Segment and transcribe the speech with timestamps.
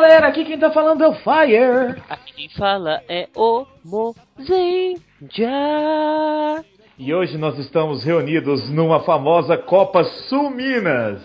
[0.00, 2.00] galera, aqui quem tá falando é o Fire.
[2.08, 5.02] Aqui quem fala é o Mozenja.
[6.98, 11.20] E hoje nós estamos reunidos numa famosa Copa Sul Minas.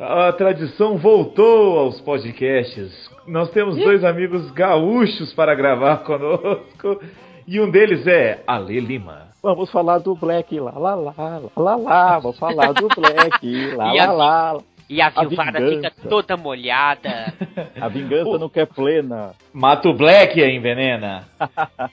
[0.00, 3.10] A tradição voltou aos podcasts.
[3.26, 7.00] Nós temos dois amigos gaúchos para gravar conosco.
[7.46, 9.28] E um deles é Ale Lima.
[9.42, 12.18] Vamos falar do Black, lá, lá, lá, lá, lá, lá.
[12.18, 14.58] Vamos falar do Black, lá, E lá, a- lá.
[14.88, 15.90] E a A Vilvara vingança.
[15.90, 17.34] fica toda molhada.
[17.78, 19.34] A vingança não quer plena.
[19.52, 21.28] Mato Black a envenena.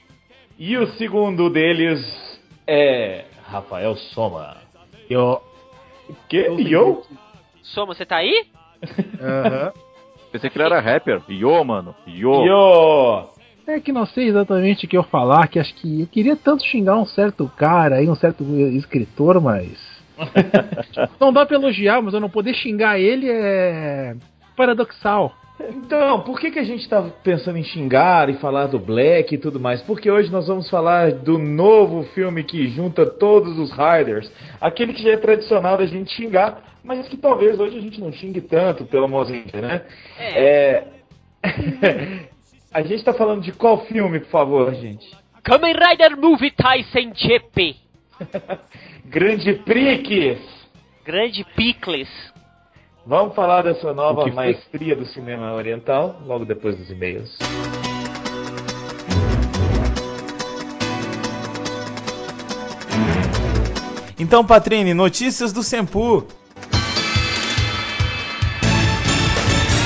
[0.58, 2.00] e o segundo deles
[2.66, 4.56] é Rafael Soma.
[5.10, 5.42] Eu.
[6.28, 6.46] Que?
[6.62, 7.02] Yo?
[7.62, 8.46] Soma, você tá aí?
[9.20, 9.72] Aham.
[10.32, 11.22] Pensei que ele era rapper.
[11.28, 11.94] Yo, mano.
[12.06, 12.44] Yo.
[12.44, 13.28] Yo!
[13.66, 16.64] É que não sei exatamente o que eu falar, que acho que eu queria tanto
[16.64, 18.44] xingar um certo cara aí, um certo
[18.76, 19.95] escritor, mas.
[21.20, 24.14] Não dá pra elogiar, mas eu não poder xingar ele é.
[24.56, 25.34] paradoxal.
[25.58, 29.38] Então, por que, que a gente tá pensando em xingar e falar do Black e
[29.38, 29.80] tudo mais?
[29.82, 34.30] Porque hoje nós vamos falar do novo filme que junta todos os Riders.
[34.60, 38.12] Aquele que já é tradicional da gente xingar, mas que talvez hoje a gente não
[38.12, 39.82] xingue tanto, pelo mozinho, né?
[40.18, 40.84] É.
[42.72, 45.06] a gente tá falando de qual filme, por favor, gente?
[45.42, 47.76] Kamen Rider Movie Tyson GP.
[49.08, 50.36] Grande Prix!
[51.04, 52.08] Grande Picles.
[53.06, 57.38] Vamos falar dessa O nova maestria do cinema oriental logo depois dos e-mails.
[64.18, 66.26] Então, Patrine, notícias do Sempu.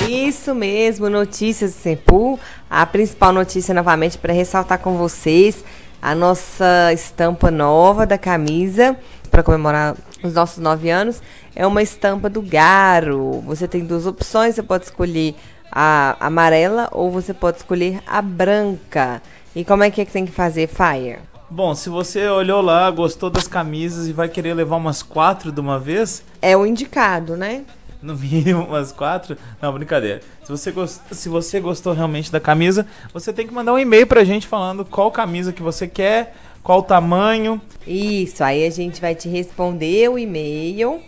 [0.08, 2.40] Isso mesmo, notícias do Sempu.
[2.70, 5.62] A principal notícia novamente para ressaltar com vocês
[6.00, 8.96] a nossa estampa nova da camisa
[9.30, 11.22] para comemorar os nossos nove anos.
[11.54, 13.40] É uma estampa do Garo.
[13.46, 15.34] Você tem duas opções, você pode escolher
[15.70, 19.22] a amarela ou você pode escolher a branca.
[19.54, 21.18] E como é que, é que tem que fazer, Fire?
[21.48, 25.60] Bom, se você olhou lá, gostou das camisas e vai querer levar umas quatro de
[25.60, 27.64] uma vez, É o indicado, né?
[28.02, 30.20] No mínimo umas quatro, não, brincadeira.
[30.44, 34.06] Se você, gos- se você gostou realmente da camisa, você tem que mandar um e-mail
[34.06, 37.60] pra gente falando qual camisa que você quer, qual o tamanho.
[37.86, 41.00] Isso, aí a gente vai te responder o e-mail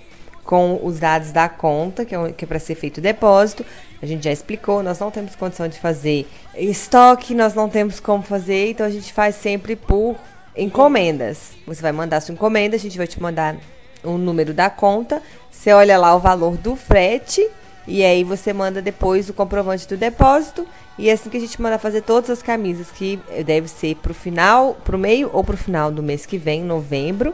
[0.45, 3.65] com os dados da conta, que é, é para ser feito o depósito.
[4.03, 8.23] A gente já explicou, nós não temos condição de fazer estoque, nós não temos como
[8.23, 10.17] fazer, então a gente faz sempre por
[10.57, 11.53] encomendas.
[11.67, 13.57] Você vai mandar sua encomenda, a gente vai te mandar
[14.03, 15.23] o número da conta,
[15.63, 17.49] você olha lá o valor do frete
[17.87, 20.67] e aí você manda depois o comprovante do depósito.
[20.99, 24.13] E é assim que a gente manda fazer todas as camisas, que deve ser pro
[24.13, 27.33] final, pro meio ou pro final do mês que vem, novembro.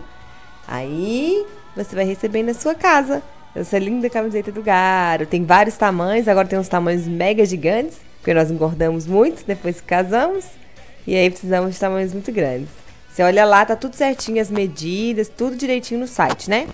[0.67, 1.43] Aí
[1.75, 3.23] você vai receber na sua casa
[3.55, 5.25] essa linda camiseta do Garo.
[5.25, 9.87] Tem vários tamanhos, agora tem uns tamanhos mega gigantes, porque nós engordamos muito depois que
[9.87, 10.45] casamos.
[11.07, 12.69] E aí precisamos de tamanhos muito grandes.
[13.11, 16.69] Você olha lá, tá tudo certinho, as medidas, tudo direitinho no site, né?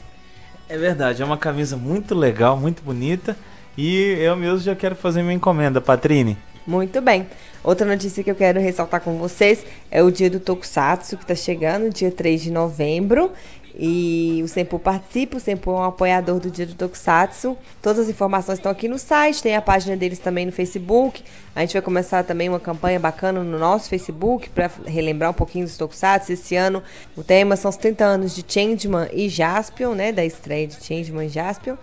[0.68, 3.36] É verdade, é uma camisa muito legal, muito bonita.
[3.76, 6.38] E eu mesmo já quero fazer minha encomenda, Patrine.
[6.66, 7.26] Muito bem.
[7.62, 11.34] Outra notícia que eu quero ressaltar com vocês é o dia do Tokusatsu, que está
[11.34, 13.32] chegando, dia 3 de novembro.
[13.76, 17.58] E o Sempu participa, o Sempu é um apoiador do dia do Tokusatsu.
[17.82, 21.24] Todas as informações estão aqui no site, tem a página deles também no Facebook.
[21.56, 25.64] A gente vai começar também uma campanha bacana no nosso Facebook para relembrar um pouquinho
[25.64, 26.32] dos Tokusatsu.
[26.32, 26.84] Esse ano
[27.16, 30.12] o tema são os 30 anos de Changeman e Jaspion, né?
[30.12, 31.76] Da estreia de Changeman e Jaspion.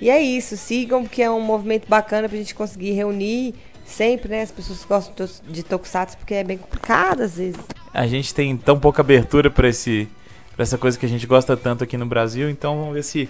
[0.00, 4.42] E é isso, sigam, porque é um movimento bacana pra gente conseguir reunir sempre, né?
[4.42, 7.60] As pessoas gostam de Tokusatsu, porque é bem complicado às vezes.
[7.94, 10.08] A gente tem tão pouca abertura para esse
[10.56, 13.28] para essa coisa que a gente gosta tanto aqui no Brasil, então vamos ver se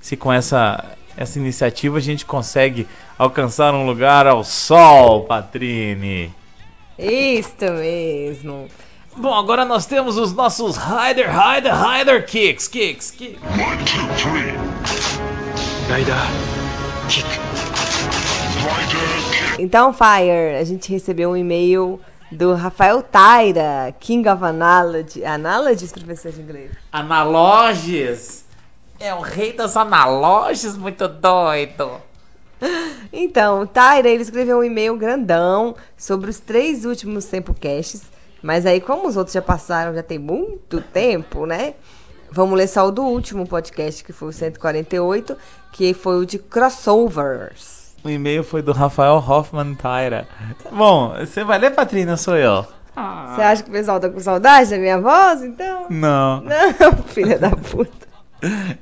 [0.00, 2.88] se com essa essa iniciativa a gente consegue
[3.18, 6.32] alcançar um lugar ao sol, Patrine.
[6.98, 8.68] Isso mesmo.
[9.14, 13.38] Bom, agora nós temos os nossos Rider, Rider, Rider Kicks, Kicks, Kicks.
[19.58, 22.00] Então, Fire, a gente recebeu um e-mail
[22.32, 25.24] do Rafael Taira, King of Analogy.
[25.24, 26.70] Analogies, professor de inglês?
[26.90, 28.44] Analogies.
[28.98, 32.00] É o rei das analogies, muito doido.
[33.12, 38.02] Então, o Tyra, ele escreveu um e-mail grandão sobre os três últimos Tempocasts.
[38.40, 41.74] Mas aí, como os outros já passaram, já tem muito tempo, né?
[42.30, 45.36] Vamos ler só o do último podcast, que foi o 148,
[45.72, 47.81] que foi o de crossovers.
[48.04, 50.26] O e-mail foi do Rafael Hoffman Tyra.
[50.72, 52.66] Bom, você vai ler, Patrina, ou sou eu?
[52.94, 55.86] Você acha que o pessoal tá com saudade da minha voz, então?
[55.88, 58.06] Não, Não, filha da puta.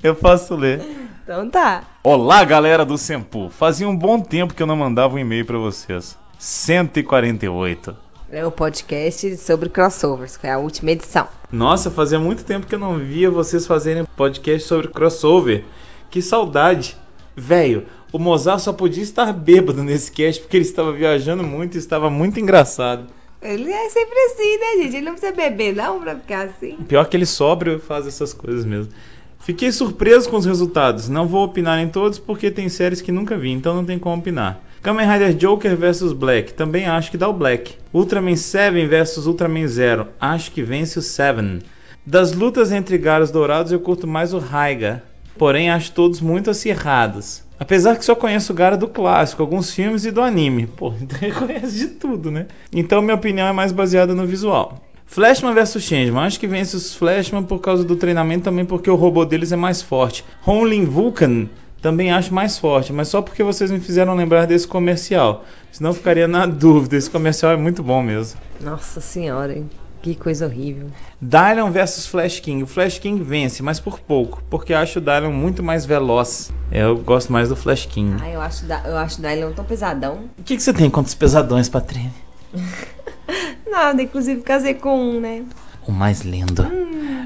[0.02, 0.80] eu posso ler.
[1.22, 1.84] Então tá.
[2.02, 3.50] Olá, galera do Sempu.
[3.50, 6.16] Fazia um bom tempo que eu não mandava um e-mail pra vocês.
[6.38, 7.94] 148.
[8.32, 11.28] É o podcast sobre crossovers, que é a última edição.
[11.52, 15.64] Nossa, fazia muito tempo que eu não via vocês fazerem podcast sobre crossover.
[16.10, 16.96] Que saudade.
[17.36, 21.78] Velho, o Mozart só podia estar bêbado nesse cast porque ele estava viajando muito e
[21.78, 23.06] estava muito engraçado.
[23.42, 24.96] Ele é sempre assim, né, gente?
[24.96, 26.76] Ele não precisa beber, não, pra ficar assim.
[26.86, 28.92] Pior que ele sóbrio faz essas coisas mesmo.
[29.38, 31.08] Fiquei surpreso com os resultados.
[31.08, 34.18] Não vou opinar em todos porque tem séries que nunca vi, então não tem como
[34.18, 34.60] opinar.
[34.82, 36.52] Kamen Rider Joker vs Black.
[36.52, 37.74] Também acho que dá o Black.
[37.92, 40.08] Ultraman 7 vs Ultraman Zero.
[40.20, 41.60] Acho que vence o 7.
[42.04, 45.02] Das lutas entre Garos Dourados eu curto mais o Raiga.
[45.38, 47.42] Porém acho todos muito acirrados.
[47.60, 50.66] Apesar que só conheço o Gara do clássico, alguns filmes e do anime.
[50.66, 52.46] Pô, então ele conhece de tudo, né?
[52.72, 54.80] Então minha opinião é mais baseada no visual.
[55.04, 56.24] Flashman vs Changeman.
[56.24, 59.56] Acho que vence os Flashman por causa do treinamento, também porque o robô deles é
[59.56, 60.24] mais forte.
[60.46, 61.48] Honlin Vulcan
[61.82, 65.44] também acho mais forte, mas só porque vocês me fizeram lembrar desse comercial.
[65.70, 66.96] Senão ficaria na dúvida.
[66.96, 68.40] Esse comercial é muito bom mesmo.
[68.60, 69.68] Nossa senhora, hein?
[70.02, 70.88] Que coisa horrível.
[71.20, 72.62] Dylan vs Flash King.
[72.62, 76.50] O Flash King vence, mas por pouco, porque acho o Dylan muito mais veloz.
[76.72, 78.16] Eu gosto mais do Flash King.
[78.22, 80.20] Ah, eu acho, eu acho o Dylan tão pesadão.
[80.38, 82.10] O que, que você tem contra os pesadões, Patrícia?
[83.70, 85.44] Nada, inclusive casei com um, né?
[85.86, 86.66] O mais lindo.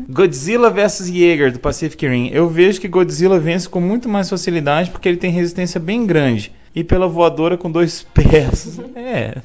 [0.09, 2.29] Godzilla vs Jaeger do Pacific Rim.
[2.33, 6.53] Eu vejo que Godzilla vence com muito mais facilidade porque ele tem resistência bem grande.
[6.75, 8.79] E pela voadora com dois pés.
[8.97, 9.39] É.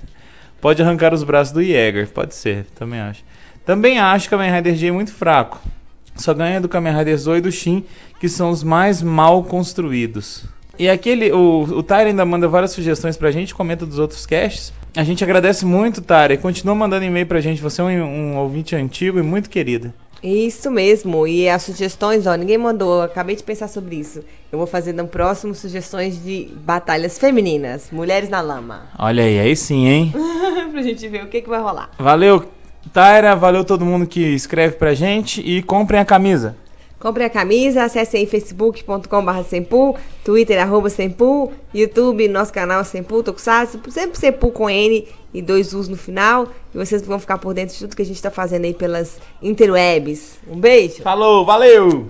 [0.61, 3.23] Pode arrancar os braços do Jaeger, pode ser, também acho.
[3.65, 5.61] Também acho que o Kamen Rider J muito fraco.
[6.15, 7.85] Só ganha do Kamen Rider Zoe e do Shin,
[8.19, 10.43] que são os mais mal construídos.
[10.77, 14.73] E aquele, o, o Tyre ainda manda várias sugestões pra gente, comenta dos outros casts.
[14.95, 16.37] A gente agradece muito, Tyre.
[16.37, 17.61] Continua mandando e-mail pra gente.
[17.61, 19.93] Você é um, um ouvinte antigo e muito querido.
[20.23, 21.27] Isso mesmo.
[21.27, 22.97] E as sugestões, ó, ninguém mandou.
[22.97, 24.23] Eu acabei de pensar sobre isso.
[24.51, 27.89] Eu vou fazer no próximo sugestões de batalhas femininas.
[27.91, 28.83] Mulheres na lama.
[28.97, 30.13] Olha aí, aí sim, hein?
[30.71, 31.89] pra gente ver o que, que vai rolar.
[31.97, 32.45] Valeu,
[32.93, 33.35] Tyra.
[33.35, 35.41] Valeu todo mundo que escreve pra gente.
[35.41, 36.55] E comprem a camisa.
[36.98, 43.80] Compre a camisa, acesse aí facebook.com.br Sempu, Twitter, arroba Sempu, YouTube, nosso canal Sempu, Tokusatsu,
[43.90, 46.48] sempre Sempu com N e dois U's no final.
[46.74, 49.18] E vocês vão ficar por dentro de tudo que a gente tá fazendo aí pelas
[49.42, 50.38] interwebs.
[50.48, 51.02] Um beijo!
[51.02, 52.08] Falou, valeu!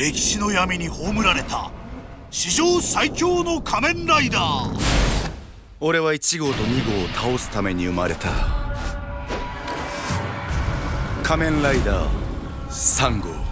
[0.00, 1.70] 歴史の闇に葬られた
[2.30, 4.80] 史上最強の仮面ライダー
[5.78, 8.30] 俺は1号と2号を倒すために生まれた
[11.22, 12.08] 仮面ライダー
[12.70, 13.43] 3号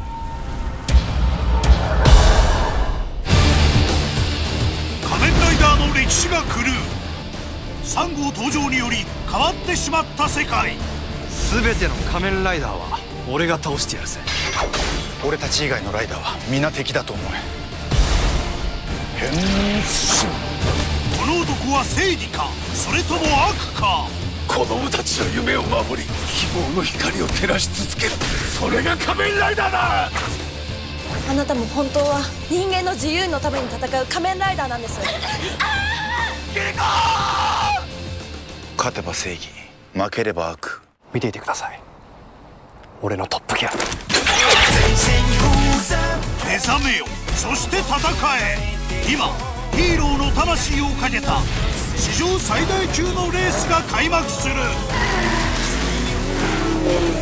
[5.88, 6.46] の歴史が狂う。
[7.84, 8.98] 3号登場により
[9.30, 10.78] 変わってしまった世界。
[11.52, 13.00] 全ての仮面ライダーは
[13.30, 14.20] 俺が倒してやるぜ。
[15.26, 17.26] 俺たち以外のライダーは皆敵だと思え
[19.20, 19.38] 変身。
[21.20, 22.48] この男は正義か？
[22.74, 24.08] それとも悪か？
[24.48, 28.12] 子供たちの夢を守り希望の光を照らし続ける。
[28.12, 30.12] それが仮面ライダーだ
[31.30, 35.00] あなたも本当は人間の自由のために戦う仮面ライダーなんです。
[38.78, 39.50] 勝てば正義
[39.94, 40.82] 負ければ悪。
[41.14, 41.80] 見ていてください。
[43.02, 43.72] 俺のトップギア。
[46.48, 47.06] 目覚めよ。
[47.36, 48.00] そして戦
[48.38, 48.58] え。
[49.10, 49.28] 今
[49.74, 51.38] ヒーローの魂をかけた。
[51.98, 54.56] 史上最大級のレースが開幕する。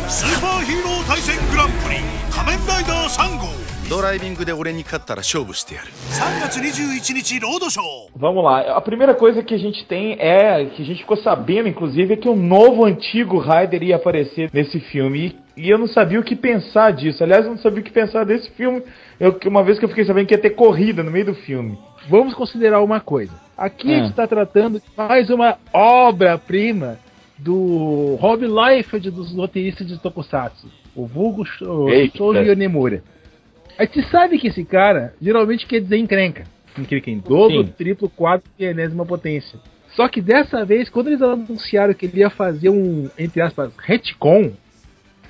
[0.08, 3.46] スーパーヒーロー対戦グランプリ仮面ライダー3号
[3.89, 7.85] ドライビングで俺に勝ったら勝負してやる3月21日ロードショー
[8.19, 8.75] Vamos lá.
[8.77, 12.17] A primeira coisa que a gente tem é, que a gente ficou sabendo, inclusive, é
[12.17, 15.35] que um novo antigo Raider ia aparecer nesse filme.
[15.55, 17.23] E, e eu não sabia o que pensar disso.
[17.23, 18.81] Aliás, eu não sabia o que pensar desse filme.
[19.19, 21.35] Eu, que uma vez que eu fiquei sabendo que ia ter corrida no meio do
[21.35, 21.77] filme.
[22.09, 23.33] Vamos considerar uma coisa.
[23.57, 23.99] Aqui a Ah.
[24.01, 26.97] gente está tratando de mais uma obra-prima
[27.37, 30.67] do Rob Liefeld dos roteiristas de Tokusatsu.
[30.95, 32.17] O vulgo Sho- Eita.
[32.17, 33.03] Shoji Yonemura.
[33.78, 36.44] A gente sabe que esse cara geralmente quer dizer encrenca.
[36.78, 37.72] Encrenca em dobro, Sim.
[37.76, 39.58] triplo, quadro e enésima potência.
[39.94, 44.52] Só que dessa vez, quando eles anunciaram que ele ia fazer um, entre aspas, retcon,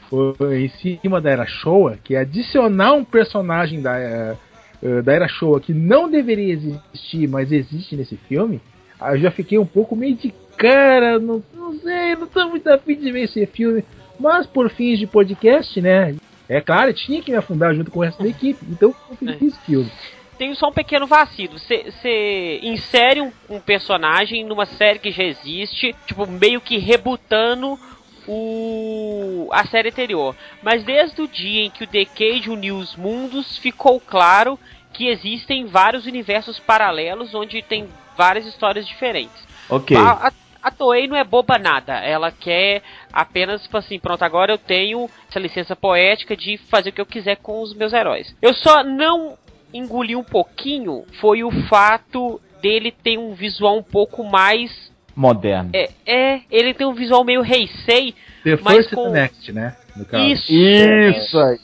[0.09, 0.69] foi em
[1.01, 4.37] cima da Era Showa, que é adicionar um personagem da, eh,
[4.83, 8.61] eh, da Era Showa que não deveria existir, mas existe nesse filme,
[9.01, 12.69] aí eu já fiquei um pouco meio de cara, não, não sei, não tô muito
[12.69, 13.83] afim de ver esse filme,
[14.21, 16.15] mas por fins de podcast, né?
[16.53, 19.17] É claro, eu tinha que me afundar junto com o resto da equipe, então eu
[19.17, 19.91] fiz esse filme.
[20.37, 21.59] Tem só um pequeno vacilo.
[21.59, 27.81] Você insere um, um personagem numa série que já existe, tipo, meio que rebutando
[28.29, 30.37] o a série anterior.
[30.63, 34.59] Mas desde o dia em que o Decade uniu os mundos, ficou claro
[34.93, 39.43] que existem vários universos paralelos onde tem várias histórias diferentes.
[39.71, 39.97] Ok.
[39.97, 41.95] A, a, a Toei não é boba nada.
[41.95, 46.93] Ela quer apenas, tipo assim, pronto, agora eu tenho essa licença poética de fazer o
[46.93, 48.35] que eu quiser com os meus heróis.
[48.41, 49.37] Eu só não
[49.75, 54.93] engoli um pouquinho foi o fato dele ter um visual um pouco mais.
[55.15, 55.71] Moderno.
[55.75, 58.15] É, é ele tem um visual meio Heisei.
[58.45, 59.77] The Mas First com- Next, né?
[59.97, 60.25] No caso.
[60.25, 60.53] Isso.
[60.53, 61.59] Isso aí.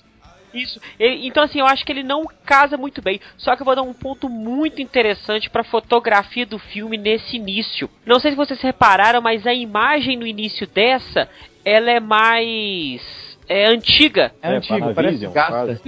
[0.52, 0.80] Isso.
[0.98, 3.20] Ele- então, assim, eu acho que ele não casa muito bem.
[3.36, 7.88] Só que eu vou dar um ponto muito interessante pra fotografia do filme nesse início.
[8.06, 11.28] Não sei se vocês repararam, mas a imagem no início dessa,
[11.64, 13.00] ela é mais
[13.48, 14.32] é, antiga.
[14.42, 15.80] É, antigo, parece Panavision, gasta.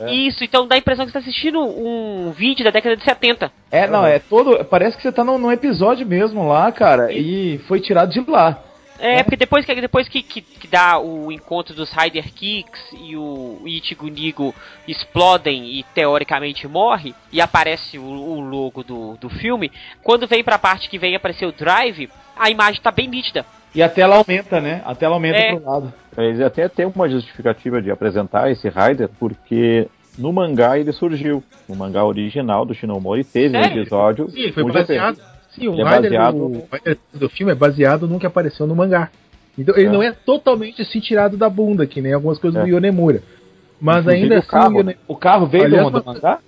[0.00, 0.12] É.
[0.12, 3.52] Isso, então dá a impressão que você está assistindo um vídeo da década de 70.
[3.70, 4.64] É, não, é todo.
[4.64, 7.12] Parece que você tá num, num episódio mesmo lá, cara.
[7.12, 8.60] E foi tirado de lá.
[9.04, 13.16] É, porque depois que depois que, que, que dá o encontro dos Rider Kicks e
[13.16, 14.54] o Ichigo Nigo
[14.86, 20.58] explodem e teoricamente morre, e aparece o, o logo do, do filme, quando vem pra
[20.58, 23.44] parte que vem aparecer o Drive, a imagem tá bem nítida.
[23.74, 24.82] E a tela aumenta, né?
[24.84, 25.54] A tela aumenta É.
[25.56, 25.92] pro lado.
[26.16, 31.42] Eles até têm uma justificativa de apresentar esse Raider, porque no mangá ele surgiu.
[31.68, 33.80] No mangá original do Shinomori teve um Sério?
[33.80, 34.30] episódio.
[34.30, 35.31] Sim, ele foi baseado.
[35.54, 38.26] Sim, o é Rider baseado do, no- o Rider do filme é baseado no que
[38.26, 39.10] apareceu no mangá.
[39.58, 39.90] Então ele É.
[39.90, 42.64] não é totalmente assim tirado da bunda, que nem algumas coisas É.
[42.64, 43.22] do Yonemura.
[43.80, 46.38] Mas Inclusive ainda o assim, carro, o Yone- O carro veio Aliás, do, do mangá?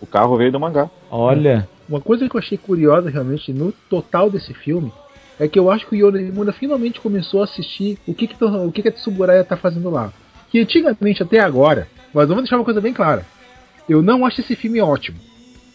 [0.00, 0.90] O carro veio do mangá.
[1.10, 1.68] Olha.
[1.88, 4.90] uma coisa que eu achei curiosa realmente no total desse filme
[5.38, 8.72] é que eu acho que o Yonemura finalmente começou a assistir o que, que, o
[8.72, 10.10] que, que a Tsuburaya tá fazendo lá.
[10.50, 13.26] Que antigamente, até agora, mas vamos deixar uma coisa bem clara.
[13.88, 15.18] Eu não acho esse filme ótimo.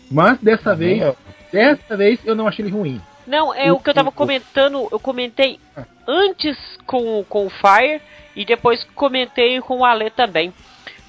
[0.09, 1.15] Mas dessa vez, eu.
[1.51, 3.01] Dessa vez eu não achei ele ruim.
[3.25, 5.59] Não, é o que eu tava comentando, eu comentei
[6.07, 8.01] antes com, com o Fire
[8.35, 10.53] e depois comentei com o Ale também.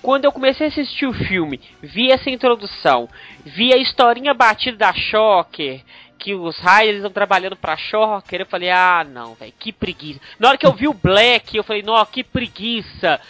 [0.02, 3.08] Quando eu comecei a assistir o filme, vi essa introdução,
[3.44, 5.80] vi a historinha batida da Shocker,
[6.18, 10.20] que os Riders estão trabalhando pra Shocker, eu falei, ah não, velho, que preguiça.
[10.38, 13.20] Na hora que eu vi o Black, eu falei, não, que preguiça.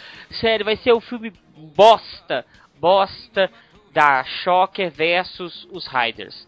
[0.41, 1.31] Sério, vai ser o filme
[1.75, 2.45] bosta,
[2.79, 3.49] bosta
[3.93, 6.47] da Shocker versus os Riders.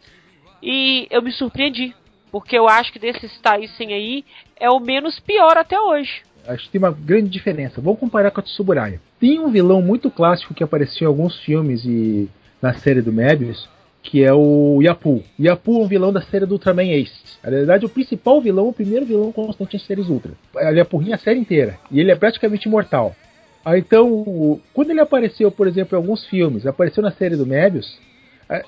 [0.61, 1.95] E eu me surpreendi,
[2.31, 4.25] porque eu acho que desses Taisen aí
[4.59, 6.23] é o menos pior até hoje.
[6.47, 7.81] Acho que tem uma grande diferença.
[7.81, 9.01] Vamos comparar com a Tsuburaya.
[9.19, 12.29] Tem um vilão muito clássico que apareceu em alguns filmes e
[12.61, 13.67] na série do Mebius,
[14.03, 15.23] que é o Yapu.
[15.39, 17.13] Yapu é um vilão da série do Ultraman Ace.
[17.43, 20.33] Na verdade, o principal vilão, o primeiro vilão constante em séries Ultra.
[20.55, 21.79] Ele apurrinha a série inteira.
[21.91, 23.15] E ele é praticamente imortal.
[23.63, 27.99] Ah, então, quando ele apareceu, por exemplo, em alguns filmes, apareceu na série do Mebius,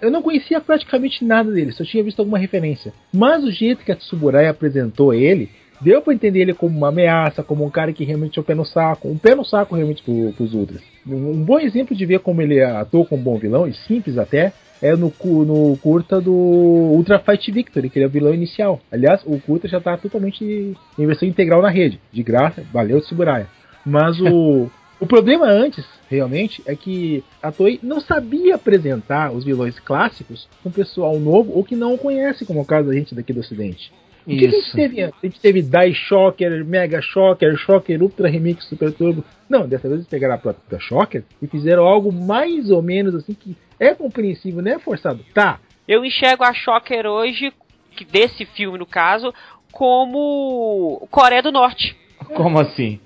[0.01, 2.93] eu não conhecia praticamente nada dele, só tinha visto alguma referência.
[3.13, 7.43] Mas o jeito que a Tsuburaya apresentou ele, deu pra entender ele como uma ameaça,
[7.43, 10.03] como um cara que realmente é o pé no saco, um pé no saco realmente
[10.03, 10.81] pro, pros Ultras.
[11.07, 14.53] Um, bom exemplo de ver como ele atuou como um bom vilão, e simples até,
[14.81, 18.79] é no, no curta do Ultra Fight Victory, que ele é o vilão inicial.
[18.91, 21.99] Aliás, o curta já tá totalmente em versão integral na rede.
[22.11, 23.47] De graça, valeu Tsuburaya.
[23.85, 24.69] Mas o,
[24.99, 30.71] o problema antes, realmente, é que a Toei não sabia apresentar os vilões clássicos com
[30.71, 33.39] pessoal novo ou que não o conhece, como é o caso da gente daqui do
[33.39, 33.91] Ocidente.
[34.25, 35.19] O que, que a gente teve antes?
[35.23, 39.23] A gente teve Die Shocker, Mega Shocker, Shocker Ultra Remix Super Turbo.
[39.49, 43.33] Não, dessa vez eles pegaram a própria Shocker e fizeram algo mais ou menos assim
[43.33, 45.23] que é compreensível, não é forçado.
[45.33, 47.53] Tá, Eu enxergo a Shocker hoje,
[47.95, 49.33] que desse filme no caso,
[49.71, 51.95] como Coreia do Norte.
[52.35, 52.99] Como assim?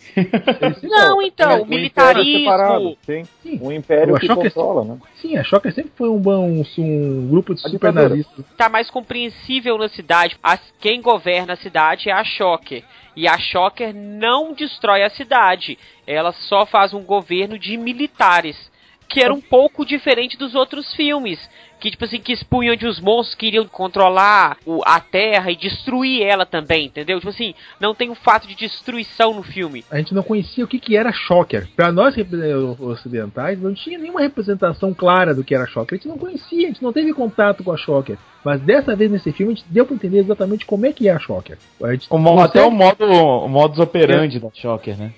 [0.84, 2.98] Não, então, o é militarismo.
[3.06, 3.24] Sim.
[3.62, 4.98] um império O que Shocker- controla, né?
[5.22, 8.10] sim, a Shocker sempre foi um, bom- um, um grupo de A super ditadura.
[8.10, 8.46] nazistas.
[8.58, 10.38] tá mais compreensível na cidade.
[10.42, 12.84] As- quem governa a cidade é a Shocker.
[13.16, 15.78] E a Shocker não destrói a cidade.
[16.08, 18.71] Ela só faz um governo de militares.
[19.12, 21.40] Que era um pouco diferente dos outros filmes.
[21.80, 25.56] Que, tipo assim, que expunham de os monstros que iriam controlar o- a Terra e
[25.56, 27.18] destruir ela também, entendeu?
[27.18, 29.84] Tipo assim, não tem o fato de destruição no filme.
[29.90, 31.68] A gente não conhecia o que, que era Shocker.
[31.76, 35.96] Para nós repre- ocidentais, não tinha nenhuma representação clara do que era Shocker.
[35.96, 38.18] A gente não conhecia, a gente não teve contato com a Shocker.
[38.46, 41.12] Mas dessa vez nesse filme a gente deu para entender exatamente como é que é
[41.12, 41.58] a Shocker.
[41.84, 45.12] A gente O consegue- Até o modo, o modus operandi da Shocker, né?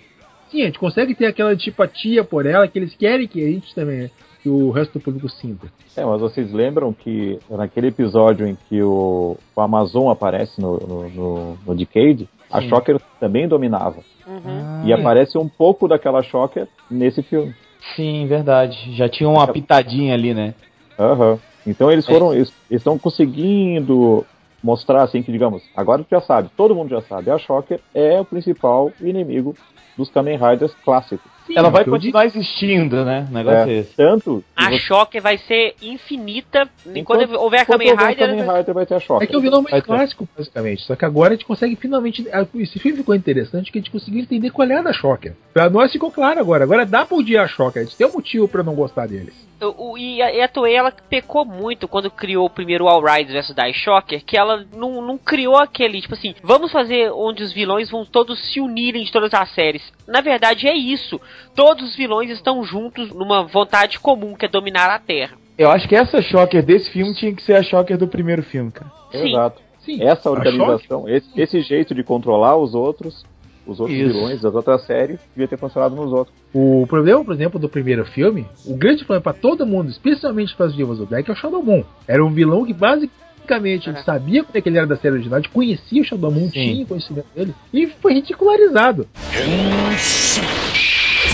[0.53, 3.73] Sim, a gente consegue ter aquela antipatia por ela que eles querem que a gente
[3.73, 4.11] também,
[4.43, 5.65] que o resto do público sinta.
[5.97, 11.09] É, mas vocês lembram que naquele episódio em que o, o Amazon aparece no, no,
[11.09, 12.69] no, no Decade, a Sim.
[12.69, 14.01] Shocker também dominava.
[14.27, 14.85] Uhum.
[14.85, 17.55] E aparece um pouco daquela Shocker nesse filme.
[17.95, 18.95] Sim, verdade.
[18.95, 20.53] Já tinha uma pitadinha ali, né?
[20.99, 21.39] Aham.
[21.65, 22.11] Então eles É.
[22.13, 22.31] foram.
[22.31, 24.23] Eles estão conseguindo
[24.63, 28.21] mostrar assim que, digamos, agora tu já sabe, todo mundo já sabe, a Shocker é
[28.21, 29.53] o principal inimigo
[29.97, 31.31] dos Kamen Riders clássicos.
[31.45, 33.27] Sim, Ela vai continuar existindo, né?
[33.29, 33.93] O negócio é, É, esse.
[33.97, 34.41] tanto.
[34.55, 36.69] que A você- Shocker vai ser infinita.
[36.95, 38.27] enquanto- Quando houver Kamen houver Rider.
[38.29, 39.23] Kamen Rider vai ter a Shocker.
[39.23, 39.87] É que é o vilão Vai mais ter.
[39.87, 40.83] clássico, basicamente.
[40.83, 42.25] Só que agora a gente consegue finalmente.
[42.31, 45.33] ah, Esse filme ficou interessante que a gente conseguiu entender qual é a da Shocker.
[45.53, 46.63] Pra nós ficou claro agora.
[46.63, 47.81] Agora dá pra odiar a Shocker.
[47.81, 49.33] A gente tem um motivo pra não gostar deles.
[49.65, 53.55] O- e, a, a Toei ela pecou muito quando criou o primeiro All Riders vs
[53.55, 57.89] Die Shocker, que ela não, não criou aquele, tipo assim, vamos fazer onde os vilões
[57.89, 59.83] vão todos se unirem de todas as séries.
[60.07, 61.19] Na verdade é isso.
[61.55, 65.37] Todos os vilões estão juntos numa vontade comum, que é dominar a Terra.
[65.57, 68.71] Eu acho que essa Shocker desse filme tinha que ser a Shocker do primeiro filme,
[68.71, 68.91] cara.
[69.11, 69.29] Sim.
[69.29, 69.61] Exato.
[69.85, 73.25] Sim, Essa organização, esse, esse jeito de controlar os outros,
[73.65, 74.13] os outros Isso.
[74.13, 76.35] vilões das outras séries, devia ter funcionado nos outros.
[76.53, 80.65] O problema, por exemplo, do primeiro filme, o grande problema pra todo mundo, especialmente para
[80.67, 81.83] as divas do Black, é o Shadow Moon.
[82.07, 83.95] Era um vilão que basicamente É.
[84.03, 86.51] sabia como é que ele era da série original, conhecia o Shadow Moon, Sim.
[86.51, 89.07] tinha conhecimento dele, e foi ridicularizado.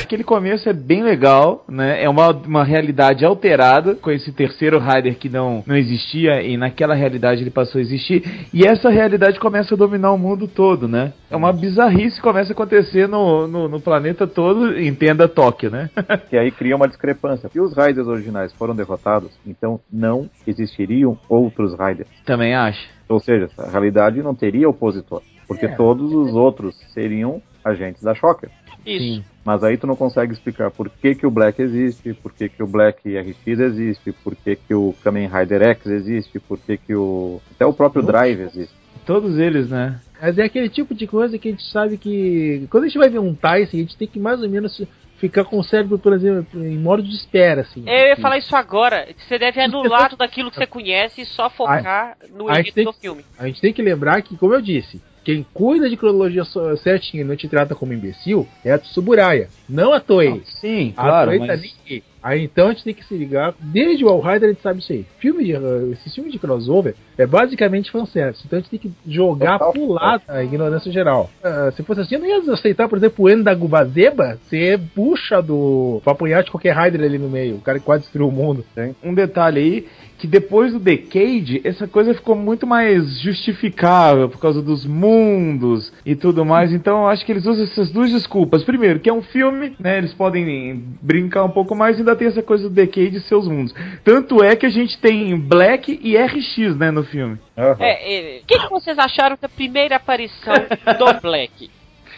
[0.03, 2.03] Aquele começo é bem legal, né?
[2.03, 6.95] É uma, uma realidade alterada com esse terceiro Rider que não, não existia e naquela
[6.95, 8.47] realidade ele passou a existir.
[8.53, 11.13] E essa realidade começa a dominar o mundo todo, né?
[11.29, 15.89] É uma bizarrice que começa a acontecer no, no, no planeta todo, entenda Tóquio, né?
[16.29, 17.49] Que aí cria uma discrepância.
[17.49, 22.09] Se os Riders originais foram derrotados, então não existiriam outros Riders.
[22.25, 22.87] Também acho.
[23.07, 25.21] Ou seja, essa realidade não teria opositor.
[25.47, 25.75] Porque É.
[25.75, 28.49] todos os outros seriam agentes da Shocker.
[28.85, 29.23] Isso.
[29.45, 32.61] Mas aí tu não consegue explicar por que, que o Black existe, por que, que
[32.61, 36.93] o Black RX existe, por que, que o Kamen Rider X existe, por que, que
[36.93, 37.41] o.
[37.55, 38.73] Até o próprio Drive existe.
[39.05, 39.99] Todos eles, né?
[40.21, 42.67] Mas é aquele tipo de coisa que a gente sabe que.
[42.69, 44.79] Quando a gente vai ver um Tyson, a gente tem que mais ou menos
[45.17, 47.83] ficar com o cérebro, por exemplo, em modo de espera, assim.
[47.87, 49.07] Eu ia falar isso agora.
[49.17, 52.85] Você deve anular tudo aquilo que você conhece e só focar no a enredo tem
[52.85, 53.25] do que- filme.
[53.37, 56.43] A gente tem que lembrar que, como eu disse, quem cuida de cronologia
[56.81, 60.41] certinha e não te trata como imbecil é a Tsuburaya, não a Toei.
[60.59, 61.29] Sim, A claro.
[61.31, 61.61] Toei tá Mas...
[61.61, 62.43] nem aí.
[62.43, 63.53] Então a gente tem que se ligar.
[63.59, 65.05] Desde o All Rider a gente sabe isso aí.
[65.19, 68.43] Filme de, uh, esse filme de crossover é basicamente fanservice.
[68.45, 69.73] Então a gente tem que jogar Total.
[69.73, 71.29] pro lado a ignorância geral.
[71.43, 74.77] Ah, se fosse assim, eu não ia aceitar, por exemplo, o Endo da Gubazeba ser
[74.77, 76.01] bucha do.
[76.03, 77.55] pra apanhar de qualquer Rider ali no meio.
[77.55, 78.65] O cara que quase destruiu o mundo.
[79.03, 79.85] um detalhe aí
[80.19, 86.13] que depois do Decade essa coisa ficou muito mais justificável por causa dos mundos e
[86.13, 86.73] tudo mais.
[86.73, 88.63] Então eu acho que eles usam essas duas desculpas.
[88.63, 89.97] Primeiro, que é um filme, né?
[89.97, 93.47] Eles podem brincar um pouco mais e ainda tem essa coisa do Decade e seus
[93.47, 93.73] mundos.
[94.03, 97.37] Tanto é que a gente tem Black e RX, né, no filme.
[97.55, 101.69] É, é, o que, que vocês acharam da primeira aparição do Black?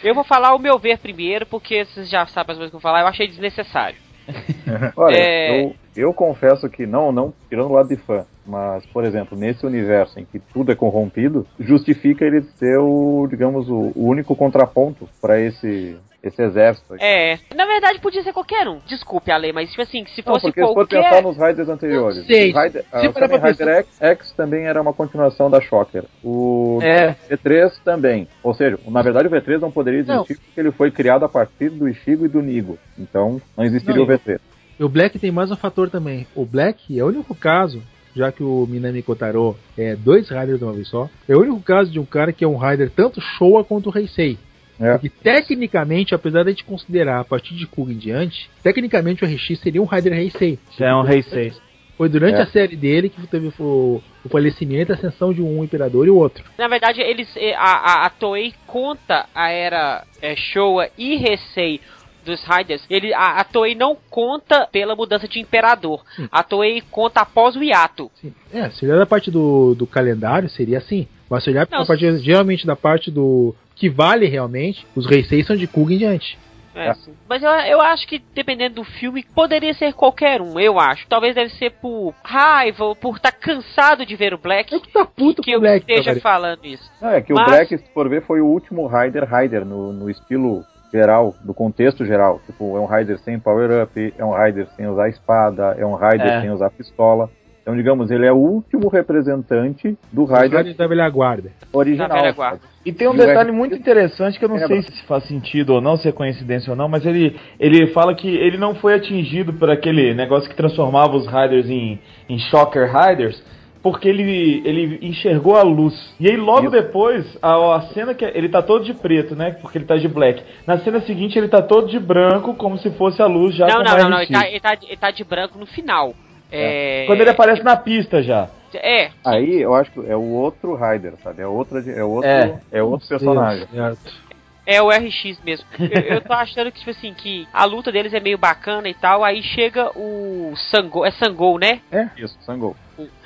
[0.02, 2.80] Eu vou falar o meu ver primeiro, porque vocês já sabem as coisas que eu
[2.80, 3.96] vou falar, eu achei desnecessário.
[4.96, 5.64] Olha, É.
[5.64, 9.64] eu, eu confesso que não, não tirando o lado de fã, mas, por exemplo, nesse
[9.66, 15.08] universo em que tudo é corrompido, justifica ele ser o, digamos, o, o único contraponto
[15.20, 16.94] para esse, esse exército.
[17.00, 18.78] É, na verdade podia ser qualquer um.
[18.86, 21.02] Desculpe, Ale, mas tipo assim, se Não, fosse porque se for qualquer.
[21.02, 24.64] pensar nos Riders anteriores, Não sei, o Rider, se Kamen pra Rider X, X também
[24.66, 26.04] era uma continuação da Shocker.
[26.22, 27.14] O É.
[27.30, 28.28] V3 também.
[28.42, 30.24] Ou seja, na verdade o V3 não poderia existir Não.
[30.24, 32.78] porque ele foi criado a partir do Ishigo e do Nigo.
[32.98, 34.38] Então não existiria Não, o V3.
[34.78, 36.26] E o Black tem mais um fator também.
[36.34, 37.82] O Black é o único caso,
[38.16, 41.60] já que o Minami Kotaro é dois Riders de uma vez só, é o único
[41.60, 44.38] caso de um cara que é um Rider tanto Showa quanto o Heisei.
[44.82, 44.92] É.
[44.92, 49.28] Porque tecnicamente, apesar de a gente considerar a partir de Kuga em diante, tecnicamente o
[49.28, 50.58] RX seria um Rider Heisei.
[50.78, 51.52] Já é um Heisei.
[51.96, 52.42] Foi durante É.
[52.42, 56.10] a série dele que teve o, o falecimento e a ascensão de um imperador e
[56.10, 56.42] o outro.
[56.58, 57.28] Na verdade, eles.
[57.36, 61.80] eh, A, a, a Toei conta a era é, Showa e Heisei
[62.24, 62.84] dos Riders.
[62.88, 66.02] Ele, a, a Toei não conta pela mudança de imperador.
[66.30, 68.10] A Toei conta após o hiato.
[68.20, 68.32] Sim.
[68.52, 71.06] É, se olhar da parte do, do calendário, seria assim.
[71.28, 75.42] Mas se olhar Não, da parte, geralmente da parte do que vale realmente, os Heisei
[75.42, 76.38] são de Kuga em diante.
[76.74, 76.94] É, É.
[76.94, 77.12] sim.
[77.28, 81.06] Mas eu, eu acho que dependendo do filme, poderia ser qualquer um, eu acho.
[81.06, 84.90] Talvez deve ser por raiva ou por estar cansado de ver o Black É que
[84.90, 86.90] tá puto que com o eu Black, esteja falando isso.
[87.00, 89.92] Não, é que Mas- o Black, se for ver, foi o último Rider Rider no,
[89.92, 92.40] no estilo geral, do contexto geral.
[92.46, 96.26] Tipo, é um Rider sem power-up, é um Rider sem usar espada, é um Rider
[96.26, 96.40] É.
[96.40, 97.30] sem usar pistola.
[97.62, 101.50] Então, digamos, ele é o último representante do Riders da velha guarda.
[101.72, 102.08] original.
[102.08, 102.60] Da velha guarda.
[102.84, 105.24] E tem um E detalhe muito interessante que eu não é, sei mas- se faz
[105.28, 108.74] sentido ou não, se é coincidência ou não, mas ele, ele fala que ele não
[108.74, 113.40] foi atingido por aquele negócio que transformava os Riders em, em Shocker Riders,
[113.82, 116.14] porque ele, ele enxergou a luz.
[116.20, 116.70] E aí logo Isso.
[116.70, 119.56] depois, a, a cena que ele tá todo de preto, né?
[119.60, 120.42] Porque ele tá de black.
[120.66, 123.82] Na cena seguinte ele tá todo de branco, como se fosse a luz já Não,
[123.82, 124.20] não, não, não.
[124.20, 126.14] Ele tá, ele, tá, ele tá de branco no final.
[126.50, 127.04] É.
[127.06, 128.48] Quando ele aparece na pista já.
[128.74, 129.10] É.
[129.24, 131.42] Aí eu acho que é o outro Rider, sabe?
[131.42, 132.60] É, outra, é outro, É.
[132.70, 132.82] é.
[132.82, 133.66] outro personagem.
[133.66, 134.31] Certo.
[134.64, 135.66] É o RX mesmo.
[135.78, 138.94] eu, eu tô achando que, tipo assim, que a luta deles é meio bacana e
[138.94, 139.24] tal.
[139.24, 141.04] Aí chega o Sangol.
[141.04, 141.80] É Sangol, né?
[141.90, 142.76] É, isso, Sangol.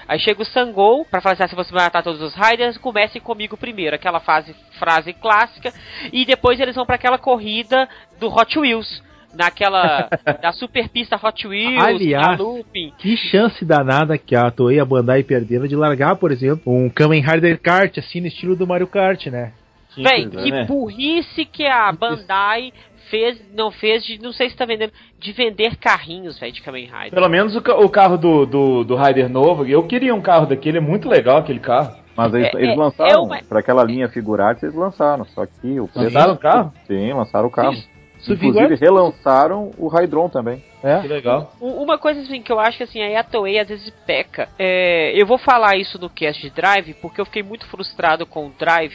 [0.08, 3.56] Aí chega o Sangol pra falar assim, se você matar todos os Riders, comece comigo
[3.56, 3.96] primeiro.
[3.96, 5.72] Aquela fase, frase clássica.
[6.12, 9.02] E depois eles vão para aquela corrida do Hot Wheels.
[9.34, 10.08] Naquela.
[10.40, 12.94] da super pista Hot Wheels, Aliás, da Looping.
[12.96, 16.88] Que chance danada que a Toei e a Bandai perderam de largar, por exemplo, um
[16.88, 19.52] Kamen Rider Kart, assim, no estilo do Mario Kart, né?
[20.02, 20.64] Véi, coisa, que né?
[20.64, 22.72] burrice que a Bandai
[23.10, 26.86] fez, não fez de, não sei se tá vendendo, de vender carrinhos, velho, de Kamen
[26.86, 27.10] Rider.
[27.12, 30.78] Pelo menos o, o carro do, do, do Rider novo, eu queria um carro daquele,
[30.78, 31.94] é muito legal aquele carro.
[32.16, 35.24] Mas eles, É, eles é- lançaram, é uma- pra aquela linha figurarte, eles lançaram.
[35.26, 36.14] Só que o preço.
[36.14, 36.72] Lançaram o carro?
[36.86, 37.72] Sim, lançaram o carro.
[38.18, 40.64] Isso Inclusive, relançaram o Hydron também.
[40.82, 41.00] É.
[41.00, 41.52] Que legal.
[41.60, 44.48] Uma coisa assim que eu acho que assim, aí a Toei às vezes peca.
[44.58, 48.46] É, eu vou falar isso no cast de Drive, porque eu fiquei muito frustrado com
[48.46, 48.94] o Drive,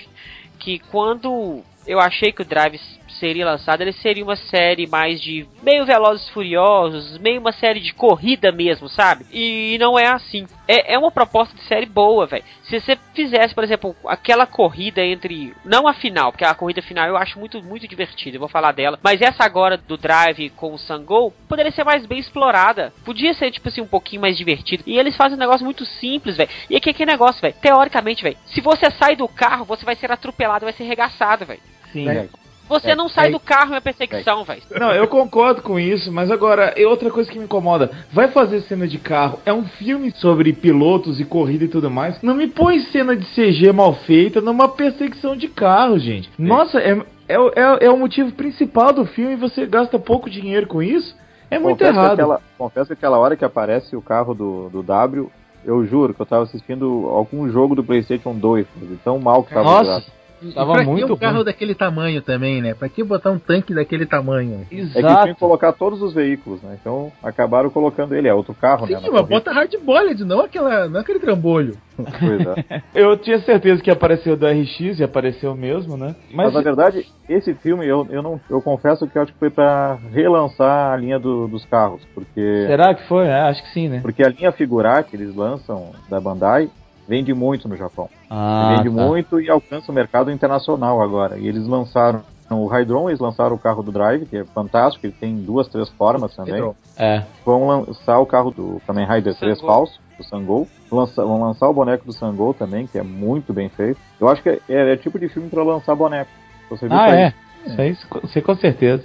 [0.62, 2.80] que quando eu achei que o Drive
[3.22, 7.94] seria lançado, ele seria uma série mais de meio Velozes Furiosos, meio uma série de
[7.94, 9.26] corrida mesmo, sabe?
[9.32, 10.48] E não é assim.
[10.68, 12.44] É, é uma proposta de série boa, velho.
[12.64, 15.54] Se você fizesse, por exemplo, aquela corrida entre.
[15.64, 18.72] Não a final, porque a corrida final eu acho muito, muito divertida, eu vou falar
[18.72, 19.00] dela.
[19.04, 22.92] Mas essa agora do Drive com o Sangol poderia ser mais bem explorada.
[23.06, 24.84] Podia ser, tipo assim, um pouquinho mais divertido.
[24.88, 26.50] E eles fazem um negócio muito simples, velho.
[26.70, 27.56] E aqui que negócio, velho.
[27.62, 28.38] Teoricamente, velho.
[28.46, 31.62] Se você sai do carro, você vai ser atropelado, vai ser regaçado, velho.
[31.92, 32.10] Sim.
[32.10, 32.28] É.
[32.72, 34.62] Você É, não sai é- do carro uma perseguição, velho.
[34.72, 37.92] Não, eu concordo com isso, mas agora, é outra coisa que me incomoda.
[38.14, 42.22] Vai fazer cena de carro, é um filme sobre pilotos e corrida e tudo mais.
[42.22, 46.30] Não me põe cena de CG mal feita numa perseguição de carro, gente.
[46.40, 50.30] Nossa, é, é, o- é, é o motivo principal do filme e você gasta pouco
[50.30, 51.16] dinheiro com isso?
[51.50, 52.14] É muito confesso, que errado.
[52.14, 55.30] aquela, confesso que aquela hora que aparece o carro do, do W,
[55.66, 59.54] eu juro que eu tava assistindo algum jogo do PlayStation 2, de tão mal que
[59.54, 60.04] tava Nossa.
[60.42, 62.74] E Tava pra muito que um carro daquele tamanho também, né?
[62.74, 64.62] Pra que botar um tanque daquele tamanho?
[64.62, 65.36] É que tinha que exato.
[65.36, 66.78] colocar todos os veículos, né?
[66.82, 69.00] Então acabaram colocando ele, é outro carro, Sim, né?
[69.02, 71.78] na mas bota hard boiled, não, aquela, não aquele trambolho.
[71.96, 72.82] Pois é.
[72.96, 76.16] Eu tinha certeza que apareceu do RX e apareceu mesmo, né?
[76.34, 79.40] Mas, Mas, na verdade, esse filme eu, eu não eu confesso que eu acho que
[79.40, 83.28] foi pra relançar a linha do- dos carros, porque será que foi?
[83.28, 84.00] É, acho que sim, né?
[84.02, 86.70] porque a linha figurar que eles lançam da Bandai
[87.08, 88.10] vende muito no Japão.
[88.30, 89.04] Ah, vende tá.
[89.06, 91.38] muito e alcança o mercado internacional agora.
[91.38, 95.16] E eles lançaram o Hydron, eles lançaram o carro do Drive, que é fantástico, ele
[95.18, 96.62] tem duas, três formas também.
[96.98, 97.24] É.
[97.46, 99.74] Vão lançar o carro do Kamen Rider 3 Sangol.
[99.76, 100.68] falso, do Sangol.
[100.92, 103.98] Lança- vão lançar o boneco do Sangol também, que é muito bem feito.
[104.20, 106.30] Eu acho que é, é tipo de filme pra lançar boneco.
[106.70, 107.34] Você viu Ah, é.
[107.66, 109.04] Isso aí, você com certeza.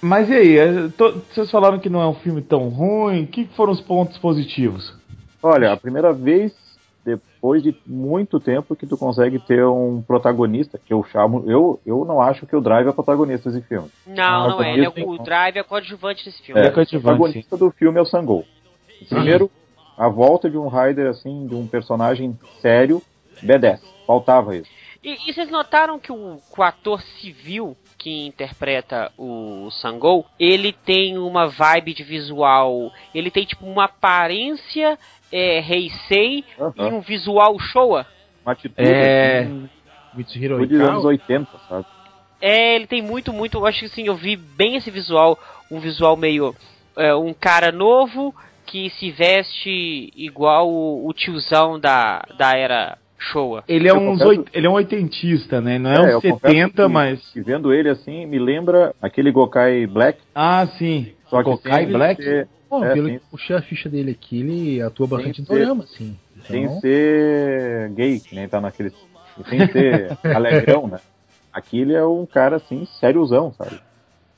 [0.00, 0.58] Mas e aí?
[0.58, 3.24] é, to- Vocês falaram que não é um filme tão ruim.
[3.24, 4.97] O que foram os pontos positivos?
[5.42, 6.52] Olha, a primeira vez
[7.04, 12.04] depois de muito tempo que tu consegue ter um protagonista, que eu chamo, eu, eu
[12.04, 13.88] não acho que o Drive é protagonista desse filme.
[14.06, 14.72] Não, Ah, não é.
[14.74, 15.20] Ele é coadjuvante.
[15.20, 16.60] o Drive é coadjuvante desse filme.
[16.60, 18.44] É É, o coadjuvante, protagonista do filme é o Sangol.
[19.08, 19.50] Primeiro,
[19.96, 23.00] a volta de um Rider assim, de um personagem sério,
[23.42, 23.80] B10.
[24.06, 24.70] Faltava isso.
[25.02, 30.72] E, e vocês notaram que o, que o ator civil que interpreta o Sangol, ele
[30.72, 34.98] tem uma vibe de visual, ele tem tipo uma aparência
[35.32, 36.94] é, Heisei e Aham.
[36.96, 38.06] um visual Showa.
[38.44, 39.40] Uma atitude É.
[39.42, 39.68] assim,
[40.14, 41.08] Mitsuhiro foi dos anos Oikawa.
[41.08, 41.86] 80, sabe?
[42.40, 43.58] É, ele tem muito, muito.
[43.58, 45.38] Eu acho que assim, eu vi bem esse visual.
[45.70, 46.54] Um visual meio.
[46.96, 53.64] é, um cara novo que se veste igual o, o tiozão da, da era Showa.
[53.68, 55.78] Ele é, Eu um, confesso- oit- ele é um oitentista, né?
[55.78, 57.36] Não é, É, um eu confesso 70, que- mas.
[57.36, 60.18] E vendo ele assim, me lembra aquele Gokai Black.
[60.34, 61.12] Ah, sim.
[61.28, 62.22] Só que Gokai Black?
[62.22, 63.18] ser- Bom, É, pelo sim.
[63.18, 66.14] que puxei a ficha dele aqui, ele atua bastante em ser- dorama, assim.
[66.46, 68.90] sem Então, ser gay, que nem tá naquele.
[69.48, 71.00] Sem ser alegrão, né?
[71.52, 73.78] Aqui ele é um cara assim, sériozão, sabe?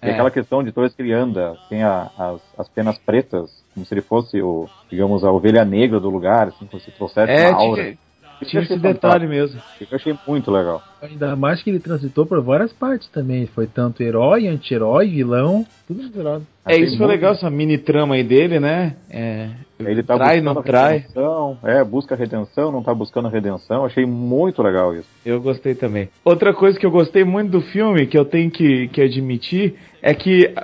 [0.00, 0.14] Tem É.
[0.14, 3.84] aquela questão de toda vez que ele anda, tem a- as, as penas pretas, como
[3.84, 7.48] se ele fosse o, digamos, a ovelha negra do lugar, assim, como se trouxesse É,
[7.50, 7.82] uma aura.
[7.82, 7.98] tinha,
[8.46, 9.28] tinha esse detalhe fantástico.
[9.28, 9.60] mesmo.
[9.80, 10.82] Eu achei muito legal.
[11.02, 13.46] ainda mais que ele transitou por várias partes também.
[13.46, 16.46] Foi tanto herói, anti-herói, vilão, tudo misturado.
[16.66, 18.96] É, Achei isso foi legal, essa mini trama aí dele, né?
[19.10, 20.98] É, Ele tá trai, buscando não trai.
[20.98, 23.84] redenção, é, busca redenção, não tá buscando redenção.
[23.84, 25.08] Achei muito legal isso.
[25.24, 26.08] Eu gostei também.
[26.24, 30.14] Outra coisa que eu gostei muito do filme, que eu tenho que, que admitir, é
[30.14, 30.54] que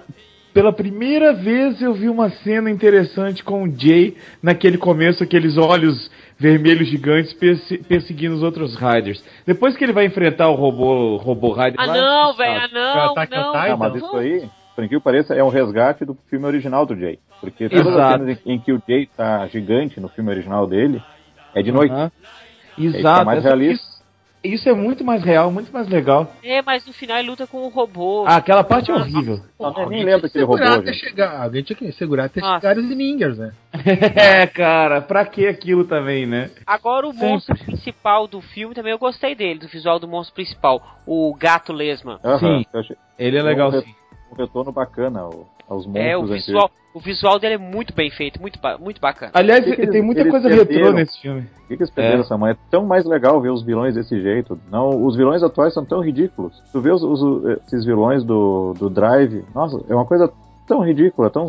[0.55, 6.11] pela primeira vez eu vi uma cena interessante com o Jay naquele começo, aqueles olhos
[6.39, 9.23] vermelhos gigantes perse- perseguindo os outros Riders.
[9.47, 13.15] Depois que ele vai enfrentar o robô, robô Rider Ah lá, não, velho, ah não,
[13.31, 13.55] não.
[13.55, 17.19] Ah, mas isso aí, por pareça, é um resgate do filme original do Jay.
[17.41, 18.01] Porque todas Exato.
[18.01, 21.03] as cenas em, em que o Jay tá gigante no filme original dele,
[21.55, 21.95] é de noite.
[22.75, 23.25] Fica Exato.
[23.25, 23.83] mais Essa- realista.
[23.85, 23.96] isso-
[24.47, 26.33] Isso é muito mais real, muito mais legal.
[26.43, 28.25] É, mas no final ele luta com um robô.
[28.27, 29.41] Ah, aquela parte é horrível.
[29.59, 31.05] Não, nem- nem Alguém lembro tinha daquele que segurar robô, até gente.
[31.09, 31.43] chegar.
[31.43, 32.61] Alguém tinha que segurar até Nossa.
[32.61, 33.53] chegar os Ningers, né?
[34.17, 36.51] É, cara, pra que aquilo também, né?
[36.67, 37.29] Agora o Sempre.
[37.29, 41.73] monstro principal do filme também eu gostei dele, do visual do monstro principal, o gato
[41.73, 42.19] lesma.
[42.25, 42.65] Aham, Sim.
[42.73, 43.95] eu achei Ele é legal um, sim.
[44.33, 48.11] um retorno bacana ao- aos monstros É, o visual, o visual dele é muito bem
[48.11, 49.33] feito, muito, muito bacana.
[49.35, 51.43] Aliás, Que que eles- tem muita coisa retrô nesse filme.
[51.43, 52.21] Por que, que eles perderam É.
[52.23, 52.53] essa mãe?
[52.53, 54.59] É tão mais legal ver os vilões desse jeito.
[54.71, 56.63] Não, os vilões atuais são tão ridículos.
[56.73, 60.33] Tu vê os, os- esses vilões do, do Drive, nossa, é uma coisa
[60.67, 61.49] tão ridícula, tão,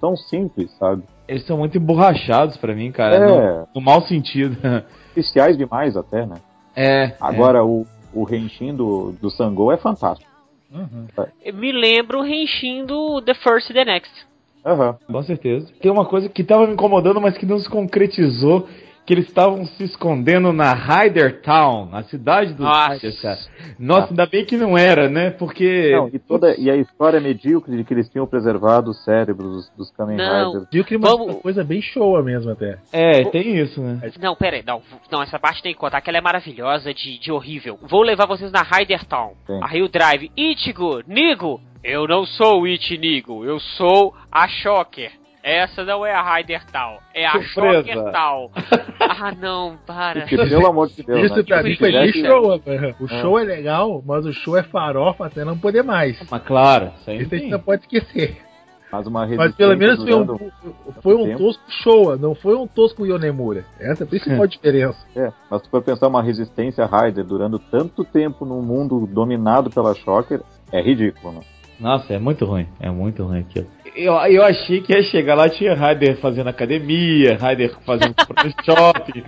[0.00, 1.02] tão simples, sabe?
[1.28, 3.16] Eles são muito emborrachados pra mim, cara.
[3.16, 3.26] É.
[3.60, 4.56] No, no mau sentido.
[5.16, 6.36] Especiais demais até, né?
[6.76, 7.12] É.
[7.20, 10.30] Agora o, o Renshin do, do Sangô é fantástico.
[11.54, 14.26] Me lembra o Henshin do The First e The Next.
[14.64, 14.98] Aham.
[15.00, 15.72] é, com certeza.
[15.80, 18.68] Tem uma coisa que tava me incomodando, mas que não se concretizou.
[19.06, 22.94] Que eles estavam se escondendo na Ryder Town, na cidade dos Nossa.
[22.94, 23.38] Riders, cara.
[23.78, 25.30] Nossa, ainda bem que não era, né?
[25.30, 25.92] Porque.
[25.92, 29.70] Não, e, toda, e a história medíocre de que eles tinham preservado os cérebros dos,
[29.76, 30.52] dos Kamen Não.
[30.52, 30.68] Riders.
[30.72, 32.78] Viu que uma Vamos- coisa bem show mesmo até.
[32.92, 34.10] É, tem isso, né?
[34.20, 37.18] Não, pera aí, não, não, essa parte tem que contar que ela é maravilhosa de,
[37.18, 37.78] de horrível.
[37.82, 39.34] Vou levar vocês na Ryder Town.
[39.46, 39.60] Sim.
[39.62, 41.60] Aí o Drive, Ichigo, Nigo.
[41.84, 45.12] Eu não sou o Ichigo, eu sou a Shocker.
[45.46, 47.84] Essa não é a Ryder Town, é a Surpresa.
[47.84, 48.50] Shocker Town.
[48.98, 50.22] ah, não, para.
[50.22, 51.42] Porque, pelo amor de Deus, Isso né?
[51.44, 52.28] pra mim foi bem preguiça.
[52.28, 52.60] show.
[52.66, 52.94] né?
[52.98, 56.18] O show é legal, mas o show é farofa até não poder mais.
[56.28, 58.38] Mas claro, isso aí Isso a gente não pode esquecer.
[58.90, 60.50] Mas uma Mas pelo menos foi um,
[61.00, 61.38] foi um tempo.
[61.38, 63.64] tosco show, não foi um tosco Yonemura.
[63.78, 64.98] Essa é a principal diferença.
[65.14, 69.94] É, mas se for pensar uma resistência Raider durando tanto tempo num mundo dominado pela
[69.94, 70.40] Shocker,
[70.72, 71.40] é ridículo, né?
[71.78, 72.66] Nossa, é muito ruim.
[72.80, 73.66] É muito ruim aquilo.
[73.94, 79.24] Eu, eu achei que ia chegar lá, tinha Ryder fazendo academia, Ryder fazendo compra shopping.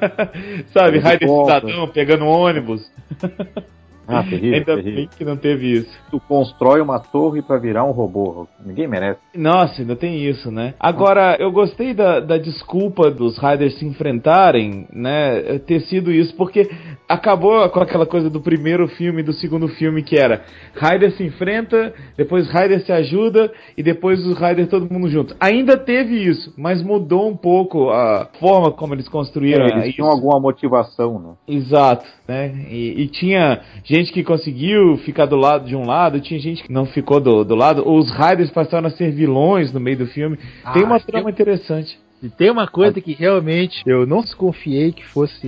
[0.72, 1.60] Sabe, compra.
[1.60, 2.90] cidadão pegando ônibus.
[4.10, 4.94] Ah, terrível, Ainda terrível.
[4.94, 5.90] bem que não teve isso.
[6.10, 8.46] Tu constrói uma torre pra virar um robô.
[8.64, 9.20] Ninguém merece.
[9.34, 10.74] Nossa, ainda tem isso, né?
[10.80, 15.58] Agora, eu gostei da, da desculpa dos Riders se enfrentarem, né?
[15.66, 16.68] Ter sido isso, porque
[17.08, 20.42] acabou com aquela coisa do primeiro filme e do segundo filme, que era
[20.74, 25.34] Rider se enfrenta, depois Rider se ajuda e depois os Riders todo mundo junto.
[25.40, 29.94] Ainda teve isso, mas mudou um pouco a forma como eles construíram É, eles isso.
[29.96, 31.32] tinham alguma motivação, né?
[31.48, 32.52] Exato, né?
[32.70, 36.72] E, e tinha gente que conseguiu ficar do lado de um lado, tinha gente que
[36.72, 37.82] não ficou do, do lado.
[37.86, 40.36] Os Riders passaram a ser vilões no meio do filme.
[40.72, 41.98] Tem Ah, uma tem- trama interessante.
[42.22, 45.46] E tem uma coisa que realmente eu não desconfiei que fosse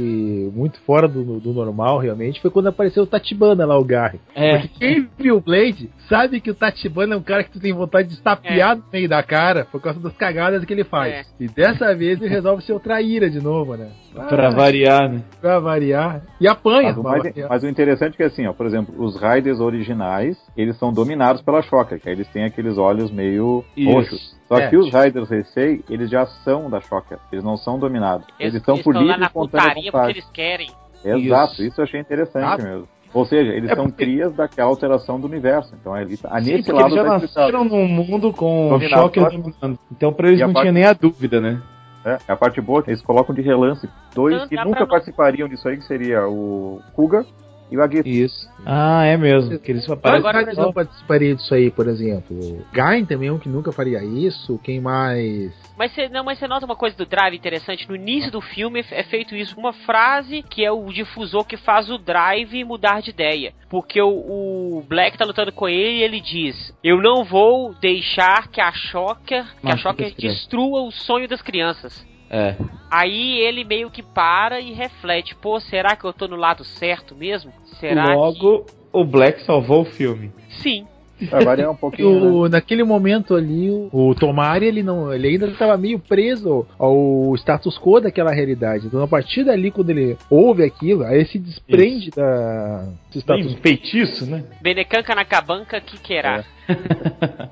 [0.54, 4.18] muito fora do, do normal, realmente, foi quando apareceu o Tatibana lá, o Garry.
[4.34, 7.60] É, Porque quem viu o Blade sabe que o Tatibana é um cara que tu
[7.60, 11.12] tem vontade de estapear no meio da cara por causa das cagadas que ele faz.
[11.12, 11.24] É.
[11.40, 13.90] E dessa vez ele resolve ser o traíra de novo, né?
[14.12, 15.22] Pra Ah, variar, né?
[15.40, 16.22] pra variar.
[16.40, 16.88] E apanha.
[16.88, 17.48] Mas o, pra mais- variar.
[17.48, 21.42] mas o interessante é que, assim, ó, por exemplo, os Riders originais, eles são dominados
[21.42, 23.90] pela Shocker, que aí eles têm aqueles olhos meio Isso.
[23.90, 24.36] roxos.
[24.48, 24.68] Só É.
[24.68, 27.18] que os Riders Heisei, eles já são da Shocker.
[27.32, 28.26] Eles não são dominados.
[28.38, 30.70] Eles, estão por livre e na putaria porque eles querem.
[31.04, 31.62] Exato, Isso.
[31.64, 32.64] isso eu achei interessante Ah.
[32.64, 32.88] mesmo.
[33.14, 35.74] Ou seja, eles É são porque- crias daquela alteração do universo.
[35.78, 39.20] Então, ali, tá- Sim, nesse lado eles já tá nasceram num mundo com Dominado choque
[39.20, 39.78] dominando.
[39.90, 41.60] Então pra eles E não parte- tinha nem a dúvida, né?
[42.04, 44.86] É, a parte boa é que eles colocam de relance dois Não que nunca pra
[44.86, 47.24] participariam disso aí, que seria o Kuga
[47.72, 48.08] e o Agito.
[48.08, 48.48] Isso.
[48.64, 49.58] Ah, é mesmo.
[49.58, 52.64] Que eles aparecem Agora, caras não participariam disso aí, por exemplo?
[52.72, 54.58] Gain também é um que nunca faria isso.
[54.62, 55.52] Quem mais?
[55.76, 57.88] Mas você não, mas você nota uma coisa do Drive interessante.
[57.88, 61.56] No início do filme é é feito isso, uma frase que é o difusor que
[61.56, 63.52] faz o Drive mudar de ideia.
[63.68, 68.48] Porque o, o Black tá lutando com ele e ele diz: Eu não vou deixar
[68.48, 72.11] que a Shocker, que a Shocker as crianças." destrua o sonho das crianças.
[72.32, 72.56] É.
[72.90, 77.14] Aí ele meio que para e reflete: Pô, será que eu tô no lado certo
[77.14, 77.52] mesmo?
[77.78, 80.32] Será Logo, o Black salvou o filme.
[80.48, 80.62] que.
[80.62, 80.86] Sim.
[81.28, 82.20] Pra variar um pouquinho.
[82.20, 82.26] né?
[82.26, 87.34] o, naquele momento ali, o, o Tomari, ele não, ele ainda estava meio preso ao
[87.36, 88.86] status quo daquela realidade.
[88.86, 93.40] Então, a partir dali, quando ele ouve aquilo, aí ele se desprende da desse Tem
[93.40, 94.42] status um feitiço, né?
[94.60, 96.44] Benecanca na cabanca que querá.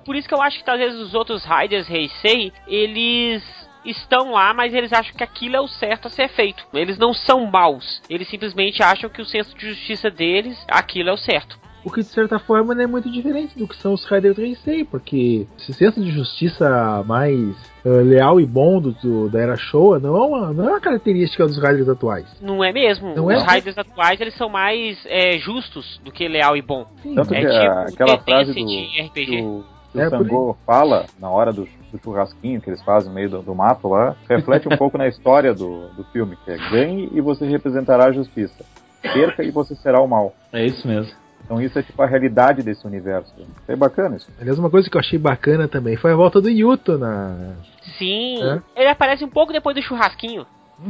[0.05, 3.43] Por isso que eu acho que talvez os outros Riders Heisei, eles
[3.85, 6.65] estão lá, mas eles acham que aquilo é o certo a ser feito.
[6.73, 8.03] Eles não são maus.
[8.09, 11.59] Eles simplesmente acham que o senso de justiça deles, aquilo é o certo.
[11.83, 14.85] O que de certa forma não é muito diferente do que são os Riders Heisei,
[14.85, 19.99] porque esse senso de justiça mais eh, leal e bom do, do- da era Showa
[19.99, 22.27] não é, uma, não é uma característica dos Riders atuais.
[22.39, 23.15] Não é mesmo?
[23.15, 23.55] Não Os é?
[23.55, 26.85] Riders atuais, eles são mais é, justos do que leal e bom.
[27.03, 29.25] Tanto É que tipo aquela frase do, de RPG.
[29.27, 33.09] que o, que É, o Sangô fala na hora do, do churrasquinho que eles fazem
[33.09, 36.51] no meio do, do mato lá, reflete um pouco na história do, do filme, que
[36.51, 38.65] é ganhe e você representará a justiça.
[39.03, 40.35] perca e você será o mal.
[40.53, 41.13] É isso mesmo.
[41.45, 43.33] Então isso é tipo a realidade desse universo.
[43.67, 44.29] É bacana isso.
[44.41, 47.55] Aliás, uma coisa que eu achei bacana também foi a volta do Yuto na.
[47.99, 48.41] Sim.
[48.43, 48.61] É?
[48.77, 50.47] Ele aparece um pouco depois do churrasquinho.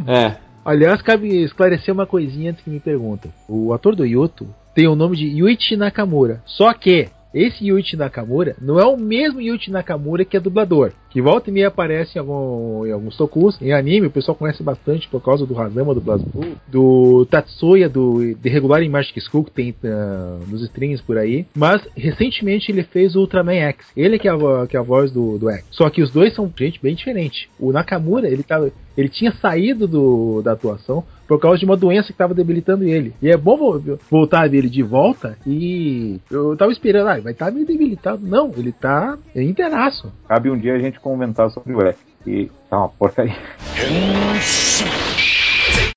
[0.07, 0.37] É.
[0.65, 3.33] Aliás, cabe esclarecer uma coisinha antes que me perguntem.
[3.49, 6.43] O ator do Yuto tem o nome de Yuichi Nakamura.
[6.45, 10.93] Só que esse Yuichi Nakamura não é o mesmo Yuichi Nakamura que é dublador.
[11.11, 13.61] Que volta e meia aparece em, algum- em alguns tokus.
[13.61, 18.35] Em anime, o pessoal conhece bastante por causa do Hazama, do BlazBlue, do Tatsuya, do
[18.35, 21.47] de regular em Magic School, que tem ah, nos streams por aí.
[21.55, 23.87] Mas, recentemente, ele fez o Ultraman X.
[23.97, 25.65] Ele que é a, que é a voz do, do X.
[25.73, 27.49] Só que os dois são gente bem diferente.
[27.59, 32.07] O Nakamura, ele, tava, ele tinha saído do, da atuação por causa de uma doença
[32.09, 33.15] que estava debilitando ele.
[33.23, 37.53] E é bom vo- voltar dele de volta e eu tava esperando, ah, vai estar
[37.53, 38.27] meio debilitado.
[38.27, 40.13] Não, ele tá inteiraço.
[40.29, 41.97] Cabe um dia a gente comentar sobre o X.
[42.27, 43.37] E tá uma porcaria.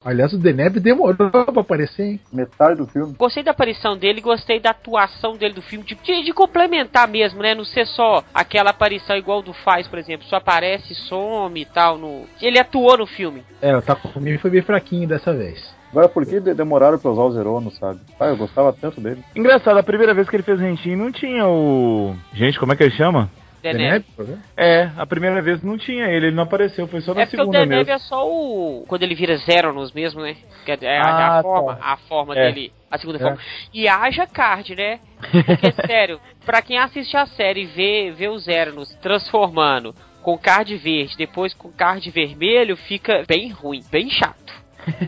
[0.05, 2.19] Aliás, o Deneb demorou pra aparecer, hein?
[2.31, 3.13] Metade do filme.
[3.17, 7.41] Gostei da aparição dele, gostei da atuação dele do filme, de, de, de complementar mesmo,
[7.41, 7.55] né?
[7.55, 11.97] Não ser só aquela aparição igual do Faz, por exemplo, só aparece, some e tal.
[11.97, 12.25] No...
[12.41, 13.43] Ele atuou no filme.
[13.61, 15.73] É, o Takumi foi bem fraquinho dessa vez.
[15.91, 17.99] Agora, por que de- demoraram pra usar o Zerono, sabe?
[18.19, 19.23] Ah, eu gostava tanto dele.
[19.35, 22.15] Engraçado, a primeira vez que ele fez o Henshin não tinha o.
[22.33, 23.29] Gente, como é que ele chama?
[23.63, 24.05] Deneb.
[24.17, 24.39] Deneb?
[24.57, 27.37] É, a primeira vez não tinha ele, ele não apareceu, foi só na É porque
[27.37, 27.93] o segunda Deneb mesmo.
[27.93, 28.85] é só o.
[28.87, 30.35] Quando ele vira Zeronos mesmo, né?
[30.65, 31.85] Que é, é a- Ah, a, forma, tá.
[31.93, 32.51] a forma É.
[32.51, 32.71] dele.
[32.91, 33.21] A segunda É.
[33.21, 33.37] forma.
[33.73, 34.99] E haja card, né?
[35.19, 40.75] Porque, sério, pra quem assiste a série e vê, vê os Zeronos transformando com card
[40.77, 44.53] verde, depois com card vermelho, fica bem ruim, bem chato.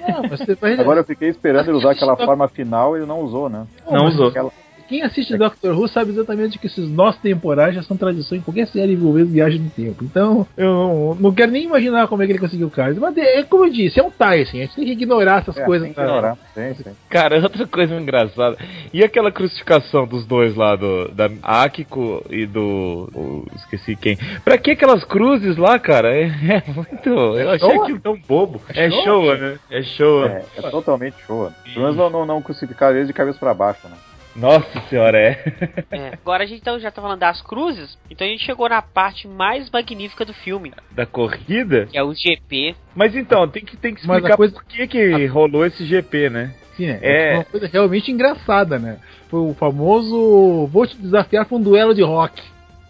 [0.08, 0.74] Não, mas você vai...
[0.80, 3.68] Agora eu fiquei esperando ele usar aquela forma final e ele não usou, né?
[3.90, 4.30] Não usou.
[4.30, 4.52] Aquela-
[4.88, 8.68] Quem assiste Doctor Who sabe exatamente que esses nós temporais já são tradição em qualquer
[8.68, 10.04] série envolvendo viagem no tempo.
[10.04, 13.00] Então, eu não, não quero nem imaginar como é que ele conseguiu o card.
[13.00, 14.58] Mas é como eu disse, é um Tyson.
[14.58, 15.88] A gente tem que ignorar essas É, coisas.
[15.94, 16.38] tem ignorar.
[16.54, 16.92] Sim, sim.
[17.10, 18.58] Cara, outra coisa engraçada.
[18.94, 23.10] E aquela crucificação dos dois lá, do, da Akiko e do.
[23.14, 24.18] o- esqueci quem.
[24.44, 26.10] Pra que aquelas cruzes lá, cara?
[26.16, 26.26] É,
[26.62, 27.10] é muito.
[27.10, 27.84] Eu achei Showa?
[27.84, 28.62] aquilo tão bobo.
[28.70, 29.04] É Showa?
[29.04, 29.60] show, né?
[29.72, 30.26] É show.
[30.26, 31.52] É, é totalmente show.
[31.74, 33.96] Pelo menos não, não, não crucificaram ele de cabeça pra baixo, né?
[34.36, 35.44] Nossa senhora, é.
[35.92, 36.08] É.
[36.14, 39.28] Agora a gente então, já tá falando das cruzes, então a gente chegou na parte
[39.28, 41.86] mais magnífica do filme, Da corrida?
[41.86, 42.76] que é o GP.
[42.94, 46.30] Mas então, tem que, tem que a explicar coisa- por que, que rolou esse GP,
[46.30, 46.54] né?
[46.76, 47.00] Sim, né?
[47.02, 47.32] É.
[47.32, 49.00] É uma coisa realmente engraçada, né?
[49.30, 52.42] Foi o famoso vou te desafiar pra um duelo de rock.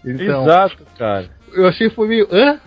[0.04, 1.30] Então, Exato, cara.
[1.54, 2.28] eu achei que foi meio.
[2.32, 2.60] Hã?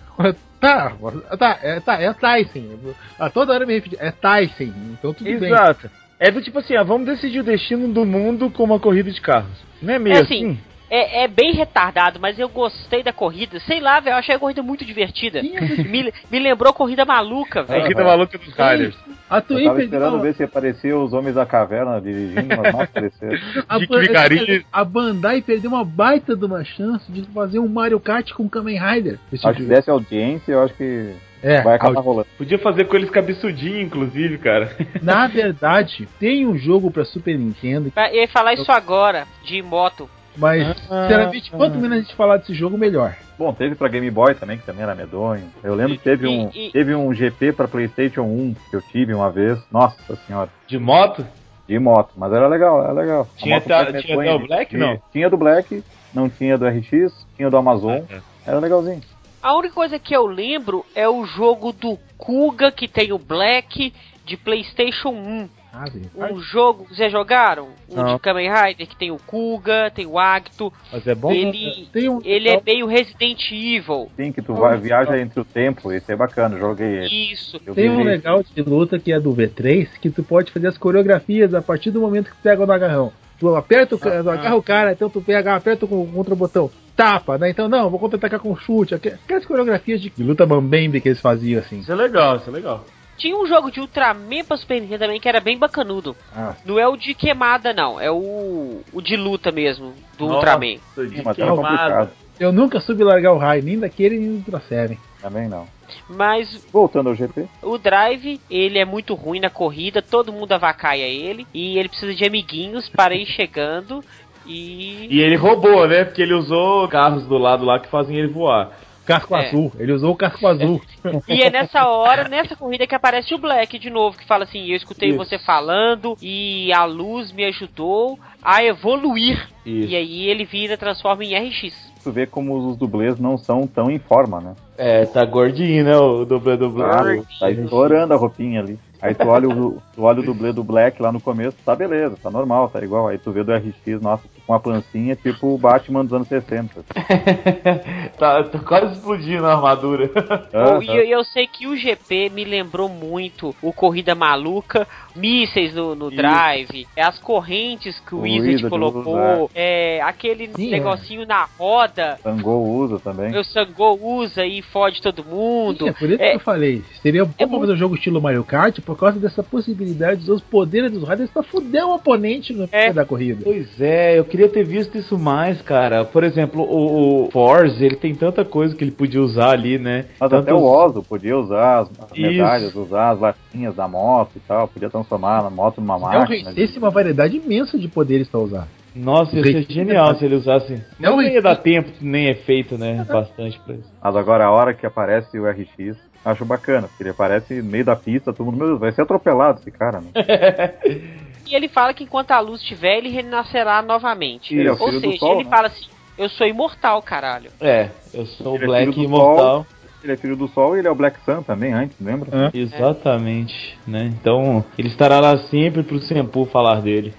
[0.59, 0.91] Tá,
[1.37, 2.93] tá, é, tá, é Tyson.
[3.17, 5.49] A toda hora me repeti, é Tyson, então tudo bem.
[5.53, 5.89] Exato.
[6.19, 9.21] É do tipo assim, ah, vamos decidir o destino do mundo com uma corrida de
[9.21, 9.49] carros.
[9.81, 10.45] Não é meio É assim?
[10.51, 10.59] assim,
[10.91, 13.59] É, é bem retardado, mas eu gostei da corrida.
[13.61, 15.39] Sei lá, velho, eu achei a corrida muito divertida.
[15.39, 15.43] É
[15.87, 17.81] Me, me lembrou corrida maluca, A velho.
[17.83, 18.95] corrida maluca dos Riders.
[19.29, 22.81] A Eu tava esperando uma- ver se aparecia os homens da caverna dirigindo, mas não
[22.81, 23.37] apareceram.
[23.69, 24.65] a, Dick Ban- Vigarista.
[24.73, 28.77] a Bandai perdeu uma baita de uma chance de fazer um Mario Kart com Kamen
[28.79, 29.19] Rider.
[29.31, 32.27] Acho que se desse audiência, eu acho que é, vai acabar rolando.
[32.37, 34.75] Podia fazer com eles cabeçudinho, inclusive, cara.
[35.01, 40.09] na verdade, tem um jogo pra Super Nintendo, Eu ia falar isso agora, de moto.
[40.37, 43.15] mas, Ah, sinceramente, quanto menos a gente falar desse jogo, melhor.
[43.37, 45.43] Bom, teve pra Game Boy também, que também era medonho.
[45.63, 48.81] Eu lembro que teve um, E- e- teve um GP pra PlayStation 1 que eu
[48.81, 49.57] tive uma vez.
[49.71, 50.49] Nossa senhora.
[50.67, 51.25] De moto?
[51.65, 53.21] De moto, mas era legal, era legal.
[53.21, 55.01] A Tinha foi tinha medonha até o de- Black, tinha- não?
[55.13, 57.99] Tinha do Black, não tinha do RX, tinha do Amazon.
[58.09, 58.19] É.
[58.45, 59.01] Era legalzinho.
[59.41, 63.93] A única coisa que eu lembro é o jogo do Kuga, que tem o Black,
[64.25, 65.49] de PlayStation 1.
[65.71, 65.85] Ah.
[66.31, 67.69] Um jogo, vocês já jogaram?
[67.89, 70.73] Um de Kamen Rider, que tem o Kuga, tem o Agito.
[70.91, 71.31] Mas é bom.
[71.31, 74.09] Ele, Tem um, ele é meio Resident Evil.
[74.17, 77.31] Sim, que tu vai, viaja entre o tempo, esse é bacana, joguei ele.
[77.31, 77.61] Isso.
[77.65, 80.77] Eu Tem um legal de luta que é do V3, que tu pode fazer as
[80.77, 83.13] coreografias a partir do momento que tu pega o agarrão.
[83.39, 86.37] Tu aperta o cara, tu agarra o cara, então tu pega, aperta com contra o
[86.37, 87.49] botão, tapa, né?
[87.49, 88.93] Então não, vou contra-atacar com chute.
[88.93, 91.79] aqu- Aquelas coreografias de luta bambembe que eles faziam assim.
[91.79, 92.83] Isso é legal, isso é legal.
[93.17, 96.15] Tinha um jogo de Ultraman pra Super Nintendo também que era bem bacanudo.
[96.35, 97.99] Ah, Não é o de queimada, não.
[97.99, 100.75] É o, o de luta mesmo, do Nossa, Ultraman.
[100.75, 100.79] de
[101.17, 101.55] Sim, mas queimada.
[101.57, 102.11] complicado.
[102.39, 104.97] eu nunca soube largar o raio, nem daquele nem do Ultra Seven.
[105.21, 105.67] Também não.
[106.09, 111.03] Mas Voltando ao GP, o Drive, ele é muito ruim na corrida, todo mundo avacaia
[111.05, 111.45] ele.
[111.53, 114.01] E ele precisa de amiguinhos para ir chegando.
[114.45, 115.07] E.
[115.09, 116.05] E ele roubou, né?
[116.05, 118.71] Porque ele usou carros do lado lá que fazem ele voar.
[119.05, 119.47] Casco É.
[119.47, 120.79] azul, ele usou o casco azul.
[121.27, 124.67] E é nessa hora, nessa corrida, que aparece o Black de novo, que fala assim:
[124.69, 125.17] Eu escutei Isso.
[125.17, 129.47] você falando e a luz me ajudou a evoluir.
[129.65, 129.89] Isso.
[129.89, 131.73] E aí ele vira, transforma em RX.
[132.03, 134.53] tu vê como os dublês não são tão em forma, né?
[134.77, 135.97] É, tá gordinho, né?
[135.97, 136.83] O dublê dublê.
[136.85, 137.03] Tá,
[137.39, 138.77] tá estourando a roupinha ali.
[139.01, 142.17] Aí tu olha, o, tu olha o dublê do Black lá no começo, tá beleza,
[142.21, 143.07] tá normal, tá igual.
[143.07, 146.83] Aí tu vê do RX, nossa, com uma pancinha tipo o Batman dos anos 60.
[148.19, 150.09] tá, tá quase explodindo a armadura.
[150.53, 154.87] Oh, e eu, eu sei que o GP me lembrou muito o Corrida Maluca,
[155.19, 160.01] mísseis no, no drive, é as correntes que o, O Wizard Wizard colocou, usa, é
[160.01, 163.37] aquele Sim, negocinho na roda, Sangô usa também.
[163.37, 165.79] o Sangô usa e fode todo mundo.
[165.85, 166.83] Sim, é por isso É, que eu falei.
[167.01, 170.33] Seria bom é fazer um jogo estilo Mario Kart por causa dessa possibilidade de usar
[170.33, 172.83] os poderes dos Riders pra fuder o oponente no É.
[172.83, 173.41] meio da corrida.
[173.43, 176.05] Pois é, eu queria ter visto isso mais, cara.
[176.05, 180.05] Por exemplo, o, o Force, ele tem tanta coisa que ele podia usar ali, né?
[180.19, 184.39] Mas Tantos- até o Ozo podia usar as, medalhas, usar as latinhas da moto e
[184.39, 186.51] tal, podia transformar a moto numa É um máquina.
[186.51, 188.67] Race uma variedade imensa de poderes pra usar.
[188.95, 190.81] Nossa, ia ser genial se ele usasse.
[190.99, 193.05] Não, Não ia dar tempo, nem é feito, né?
[193.07, 193.89] Bastante pra isso.
[194.01, 195.95] Mas agora a hora que aparece o RX,
[196.25, 199.03] acho bacana, porque ele aparece no meio da pista, todo mundo, meu Deus, vai ser
[199.03, 200.09] atropelado esse cara, né?
[201.49, 204.55] E ele fala que enquanto a luz estiver, ele renascerá novamente.
[204.55, 205.49] É o Ou seja, sol, ele né?
[205.49, 205.85] fala assim:
[206.15, 207.49] Eu sou imortal, caralho.
[207.59, 209.65] É, eu sou o Ele é Black Imortal.
[210.01, 212.29] Ele é filho do Sol e ele é o Black Sun também, antes, lembra?
[212.53, 212.57] É.
[212.57, 214.05] Exatamente, né?
[214.19, 217.13] Então, ele estará lá sempre pro Sempu falar dele.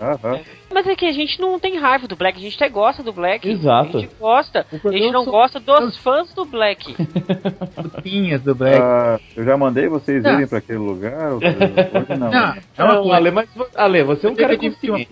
[0.00, 0.40] Aham.
[0.72, 3.12] Mas é que a gente não tem raiva do Black, a gente até gosta do
[3.12, 3.48] Black.
[3.48, 3.98] Exato.
[3.98, 4.66] A gente gosta.
[4.72, 6.94] A gente não são- gosta dos fãs do Black.
[8.02, 8.80] Pinhas do Black.
[8.80, 10.34] Ah, eu já mandei vocês Não.
[10.34, 11.46] irem pra aquele lugar, hoje
[12.18, 12.22] não.
[12.32, 13.12] Não, é uma Não.
[13.12, 15.04] Ale, mas Ale, você é um cara que admitir uma.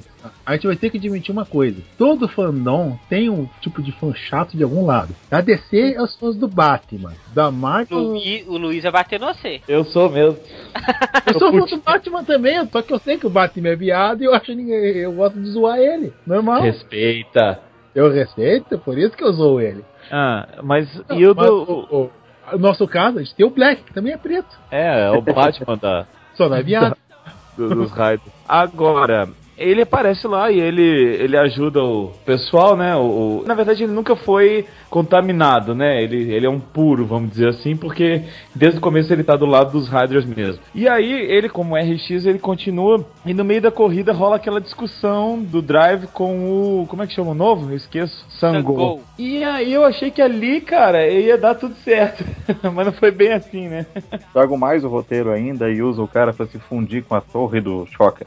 [0.45, 1.81] A gente vai ter que admitir uma coisa.
[1.97, 5.15] Todo fandom tem um tipo de fã chato de algum lado.
[5.31, 7.13] A DC é os fãs do Batman.
[7.35, 7.99] Da Marvel.
[7.99, 9.61] Luí- o Luiz vai bater no você.
[9.69, 10.39] Eu sou mesmo.
[11.27, 14.23] Eu sou fã do Batman também, só que eu sei que o Batman é viado
[14.23, 14.75] e eu acho ninguém.
[14.97, 16.13] Eu gosto de zoar ele.
[16.27, 16.63] Normal.
[16.63, 17.61] Respeita.
[17.95, 19.85] Eu respeito, por isso que eu zoo ele.
[20.11, 21.55] Ah, mas Não, e o mas do.
[21.63, 22.11] o- o-
[22.53, 24.49] no nosso caso, a gente tem o Black, que também é preto.
[24.71, 26.97] É, é o Batman da, Só não é viado.
[27.57, 28.21] do- dos raios.
[28.49, 29.29] Agora,
[29.61, 32.97] ele aparece lá e ele, ele ajuda o pessoal, né?
[32.97, 33.01] O,
[33.43, 36.03] o- na verdade, ele nunca foi contaminado, né?
[36.03, 38.23] Ele, ele é um puro, vamos dizer assim, porque
[38.55, 40.61] desde o começo ele tá do lado dos Riders mesmo.
[40.75, 43.05] E aí, ele, como RX, ele continua.
[43.25, 46.87] E no meio da corrida rola aquela discussão do drive com o.
[46.87, 47.71] Como é que chama o novo?
[47.71, 48.25] Eu esqueço.
[48.39, 48.73] Sangô.
[48.75, 49.01] Sangô.
[49.19, 52.25] E aí eu achei que ali, cara, ia dar tudo certo.
[52.75, 53.87] Mas não foi bem assim, né?
[54.33, 57.61] Trago mais o roteiro ainda e uso o cara pra se fundir com a torre
[57.61, 58.27] do Shocker.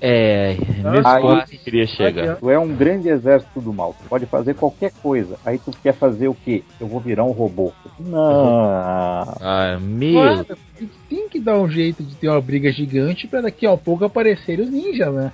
[0.00, 2.36] É, nesse Aí- ponto que queria chegar.
[2.36, 5.36] Tu é um grande exército do mal, tu pode fazer qualquer coisa.
[5.44, 6.62] Aí tu quer fazer o quê?
[6.80, 7.72] Eu vou virar um robô.
[7.98, 9.24] Não.
[9.40, 10.12] Ah, meu.
[10.12, 10.46] Claro,
[10.76, 13.76] a gente tem que dar um jeito de ter uma briga gigante pra daqui a
[13.76, 15.32] pouco aparecerem os ninjas, né?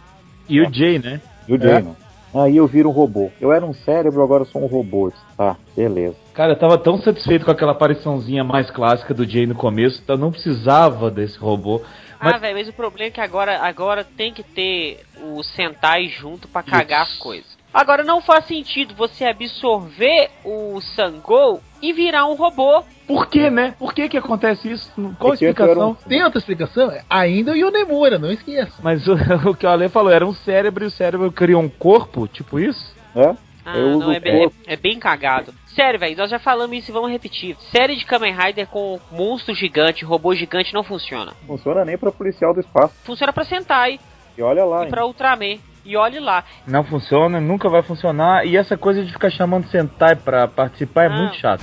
[0.48, 1.20] E o Jay, né?
[1.46, 1.96] Viu, Jay, mano?
[2.34, 3.30] Aí eu viro um robô.
[3.40, 5.12] Eu era um cérebro, agora eu sou um robô.
[5.36, 6.16] Tá, beleza.
[6.32, 10.16] Cara, eu tava tão satisfeito com aquela apariçãozinha mais clássica do Jay no começo, então
[10.16, 11.80] eu não precisava desse robô.
[12.20, 16.08] Ah, Mas- velho, mas o problema é que agora, agora tem que ter o Sentai
[16.08, 17.54] junto pra cagar as coisas.
[17.72, 22.84] Agora não faz sentido você absorver o Sangô e virar um robô.
[23.06, 23.74] Por que, né?
[23.78, 24.90] Por que que acontece isso?
[25.18, 25.90] Qual a tu era explicação?
[25.90, 26.92] um- Tem outra explicação?
[27.10, 28.72] Ainda o Yonemura, não esqueça.
[28.80, 29.14] Mas o,
[29.50, 32.60] o que o Ale falou, era um cérebro e o cérebro criou um corpo, tipo
[32.60, 32.94] isso?
[33.14, 33.34] É?
[33.66, 35.52] Ah, não, é bem, é- é bem cagado.
[35.74, 37.56] Sério, velho, nós já falamos isso e vamos repetir.
[37.72, 41.32] Série de Kamen Rider com monstro gigante, robô gigante não funciona.
[41.46, 42.94] Funciona nem pra policial do espaço.
[43.04, 43.98] Funciona pra Sentai
[44.38, 44.90] E olha lá, e hein?
[44.90, 45.58] pra Ultraman.
[45.86, 46.42] E olhe lá.
[46.66, 48.46] Não funciona, nunca vai funcionar.
[48.46, 51.10] E essa coisa de ficar chamando Sentai pra participar é Ah.
[51.10, 51.62] muito chato.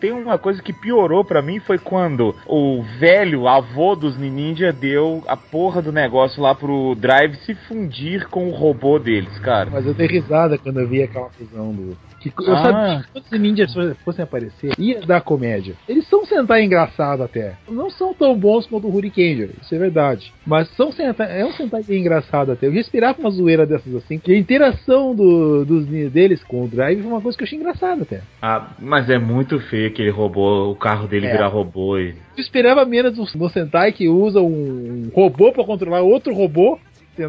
[0.00, 5.22] Tem uma coisa que piorou pra mim foi quando o velho avô dos Ninja deu
[5.26, 9.68] a porra do negócio lá pro Drive se fundir com o robô deles, cara.
[9.70, 11.96] Mas eu dei risada quando eu vi aquela fusão do.
[12.20, 12.62] Que eu Ah.
[12.62, 15.74] sabia que quando os ninjas fossem aparecer, ia dar comédia.
[15.88, 17.54] Eles são Sentai engraçado até.
[17.68, 20.32] Não são tão bons quanto o Hurricaneer, isso é verdade.
[20.46, 22.66] Mas são Sentai, é um Sentai bem engraçado até.
[22.66, 24.18] Eu já esperava uma zoeira dessas assim.
[24.18, 27.58] Que a interação do, dos deles com o Drive foi uma coisa que eu achei
[27.58, 28.20] engraçada até.
[28.42, 31.32] Ah, mas é muito feio aquele robô, o carro dele É.
[31.32, 32.10] virar robô e.
[32.36, 36.78] Eu esperava menos do, do Sentai que usa um robô pra controlar outro robô.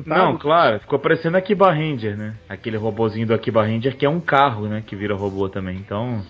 [0.05, 2.35] Não, claro, ficou parecendo a Kiba Ranger, né?
[2.47, 4.83] Aquele robozinho do Akiba Ranger que é um carro, né?
[4.85, 5.75] Que vira robô também.
[5.77, 6.23] Então.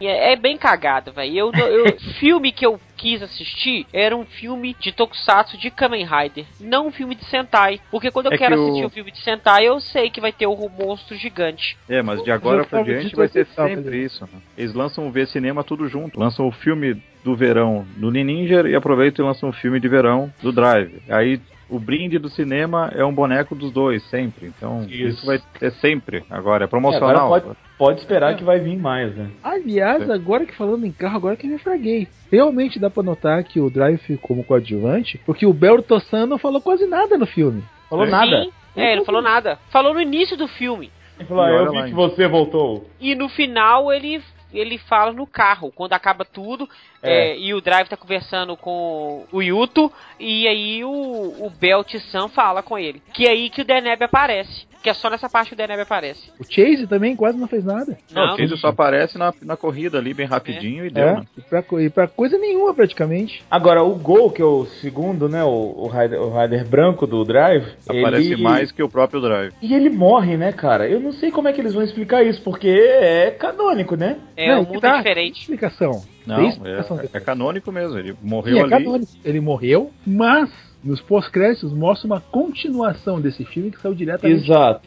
[0.00, 1.36] E É, é bem cagado, velho.
[1.36, 6.44] Eu, eu, filme que eu quis assistir era um filme de Tokusatsu de Kamen Rider,
[6.60, 7.80] não um filme de Sentai.
[7.90, 10.20] Porque quando eu É quero que o- assistir um filme de Sentai, eu sei que
[10.20, 11.76] vai ter o monstro gigante.
[11.88, 14.40] É, mas de agora pra diante vai ser sempre isso, né?
[14.58, 16.18] Eles lançam o V-Cinema tudo junto.
[16.18, 20.32] Lançam o filme do verão do Ninja e aproveitam e lançam o filme de verão
[20.42, 21.02] do Drive.
[21.08, 21.40] Aí
[21.70, 24.46] o brinde do cinema é um boneco dos dois, sempre.
[24.46, 25.26] Então, isso, Isso.
[25.26, 26.24] vai ser sempre.
[26.28, 27.26] Agora, é É, promocional.
[27.26, 29.30] agora pode, pode esperar que vai vir mais, né?
[29.42, 30.12] Aliás, É.
[30.12, 32.08] agora que falando em carro, agora que me fraguei.
[32.30, 36.38] Realmente dá pra notar que o Drive ficou como coadjuvante, porque o Bel Tossan não
[36.38, 37.62] falou quase nada no filme.
[37.88, 38.10] Falou Sim.
[38.12, 38.42] nada.
[38.44, 39.58] Sim, é, ele não falou nada.
[39.70, 40.90] Falou no início do filme.
[41.18, 42.86] Ele falou, ah, eu vi que você voltou.
[43.00, 44.22] E no final ele
[44.52, 46.68] ele fala no carro, quando acaba tudo,
[47.02, 47.30] É.
[47.30, 52.28] é, e o Drive tá conversando com o Yuto, e aí o, o Belt Sam
[52.28, 53.02] fala com ele.
[53.12, 54.69] Que é aí que o Deneb aparece.
[54.82, 56.30] Que é só nessa parte que o Deneb aparece.
[56.38, 57.98] O Chase também quase não fez nada.
[58.12, 61.14] Não, Não, o Chase só aparece na, na corrida ali, bem rapidinho, e deu, É,
[61.16, 61.22] né?
[61.36, 63.44] e pra, e pra coisa nenhuma praticamente.
[63.50, 65.44] Agora, o Gol, que é o segundo, né?
[65.44, 67.66] O, o, rider, o rider branco do Drive.
[67.88, 68.42] Aparece ele...
[68.42, 69.52] mais que o próprio Drive.
[69.60, 70.88] E ele morre, né, cara?
[70.88, 74.16] Eu não sei como é que eles vão explicar isso, porque é canônico, né?
[74.36, 75.40] É Não, um que mundo tá, diferente.
[75.40, 76.02] Explicação.
[76.26, 77.98] Não, é, é canônico mesmo.
[77.98, 78.70] Ele Sim, morreu é ali.
[78.70, 79.12] canônico.
[79.24, 80.50] Ele morreu, mas
[80.82, 84.86] nos pós-créditos mostra uma continuação desse filme que saiu diretamente Exato.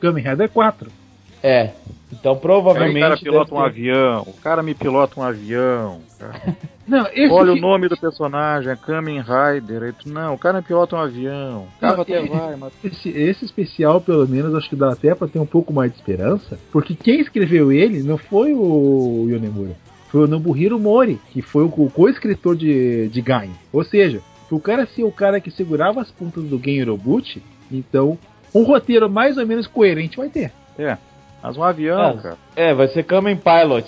[0.00, 0.90] Kamen Rider 4.
[1.42, 1.70] É.
[2.10, 2.96] Então provavelmente.
[2.96, 4.22] o cara pilota um ter- avião.
[4.22, 6.00] O cara me pilota um avião.
[6.18, 6.56] cara.
[6.86, 9.94] Não, esse Olha o nome do personagem, é Kamen Rider.
[10.04, 11.66] Não, o cara me pilota um avião.
[11.76, 12.72] O carro até vai, mas.
[12.84, 15.96] Esse, esse especial, pelo menos, acho que dá até pra ter um pouco mais de
[15.96, 19.74] esperança, porque quem escreveu ele não foi o Yonemura,
[20.10, 23.52] foi o Nobuhiro Mori, que foi o co- co-escritor de, de Gain.
[23.72, 24.20] Ou seja,
[24.54, 28.16] pro cara ser o cara que segurava as pontas do Gen Roboot, então
[28.54, 30.52] um roteiro mais ou menos coerente vai ter.
[30.78, 30.96] É.
[31.42, 32.16] Mas um avião, É.
[32.22, 32.36] cara.
[32.54, 33.86] É, vai ser Kamen Pilot.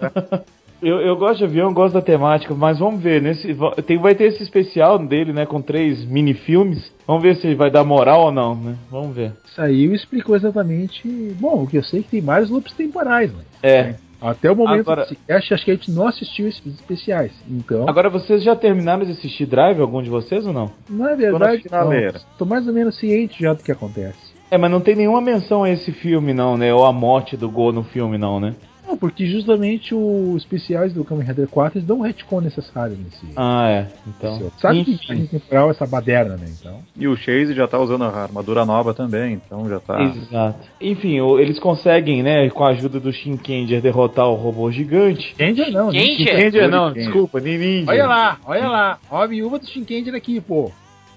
[0.82, 3.20] eu, eu gosto de avião, gosto da temática, mas vamos ver.
[3.22, 5.46] Nesse, tem, vai ter esse especial dele, né?
[5.46, 6.92] Com três mini-filmes.
[7.06, 8.76] Vamos ver se vai dar moral ou não, né?
[8.90, 9.32] Vamos ver.
[9.56, 11.08] Saiu e explicou exatamente.
[11.40, 13.96] Bom, o que eu sei é que tem vários loops temporais, mas É.
[14.20, 17.32] até o momento Agora- desse cast, acho que a gente não assistiu esses especiais.
[17.48, 20.70] Então, Agora, vocês já terminaram de assistir Drive, algum de vocês ou não?
[20.88, 21.90] na verdade, não.
[22.38, 24.34] tô mais ou menos ciente já do que acontece.
[24.50, 26.72] É, mas não tem nenhuma menção a esse filme, não, né?
[26.72, 28.54] Ou a morte do Go no filme, não, né?
[28.94, 33.26] Não, porque justamente os especiais do Kamen Rider 4 eles dão um retcon necessário nesse.
[33.34, 33.86] Ah, é.
[34.06, 34.38] Então.
[34.38, 34.60] nesse.
[34.60, 35.24] Sabe que Enfim.
[35.24, 36.46] a temporal é essa baderna, né?
[36.60, 36.78] Então.
[36.96, 40.00] E o Chase já tá usando a armadura nova também, então já tá.
[40.00, 40.60] Exato.
[40.80, 45.28] Enfim, eles conseguem, né, com a ajuda do Shinkenger, derrotar o robô gigante.
[45.30, 45.98] Shinkenger não, né?
[45.98, 46.34] Shinkenger?
[46.36, 47.90] Shinkenger não, desculpa, Ninja.
[47.90, 48.98] Olha lá, olha lá.
[49.10, 50.70] Ó a viúva do Shinkenger aqui, pô.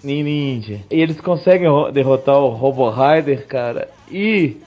[0.04, 0.80] Ninja.
[0.92, 3.90] E eles conseguem ro- derrotar o Robo Rider, cara.
[4.12, 4.58] E.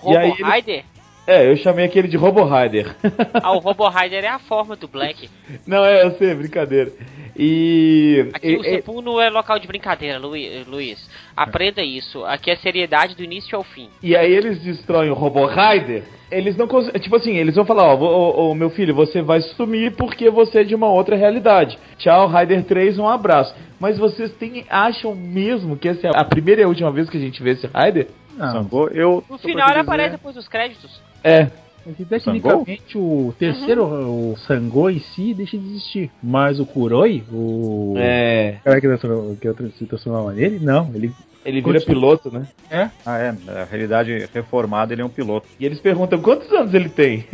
[0.00, 0.84] Robo e aí eles- Rider?
[1.26, 2.94] É, eu chamei aquele de Robo Rider.
[3.42, 5.28] Ah, o Robo Rider é a forma do Black.
[5.66, 6.90] não, é, eu sei, brincadeira.
[7.36, 8.28] E.
[8.34, 10.98] Aqui o e- e- Sepul não é local de brincadeira, Lui- Luiz.
[11.36, 12.24] Aprenda isso.
[12.24, 13.88] Aqui é seriedade do início ao fim.
[14.02, 16.02] E aí eles destroem o Robo Rider.
[16.30, 19.40] Eles não cons- Tipo assim, eles vão falar, ó, ô, ô, meu filho, você vai
[19.40, 21.78] sumir porque você é de uma outra realidade.
[21.98, 23.54] Tchau, Rider 3, um abraço.
[23.78, 27.16] Mas vocês têm, acham mesmo que essa é a primeira e a última vez que
[27.16, 28.08] a gente vê esse Rider?
[28.36, 29.24] Não, eu.
[29.28, 31.00] No final ele dizer- aparece depois dos créditos.
[31.22, 31.48] É.
[31.86, 36.10] é tecnicamente o terceiro, o Sangô em si, deixa de existir.
[36.22, 38.56] Mas o Kuroi, o É.
[38.64, 40.90] cara que, transforma- que eu se transformava nele, não.
[40.94, 41.12] Ele
[41.44, 42.00] Ele vira Continua.
[42.00, 42.46] piloto, né?
[43.04, 43.34] Ah, é.
[43.44, 45.48] Na realidade reformada, ele é um piloto.
[45.58, 47.24] E eles perguntam quantos anos ele tem.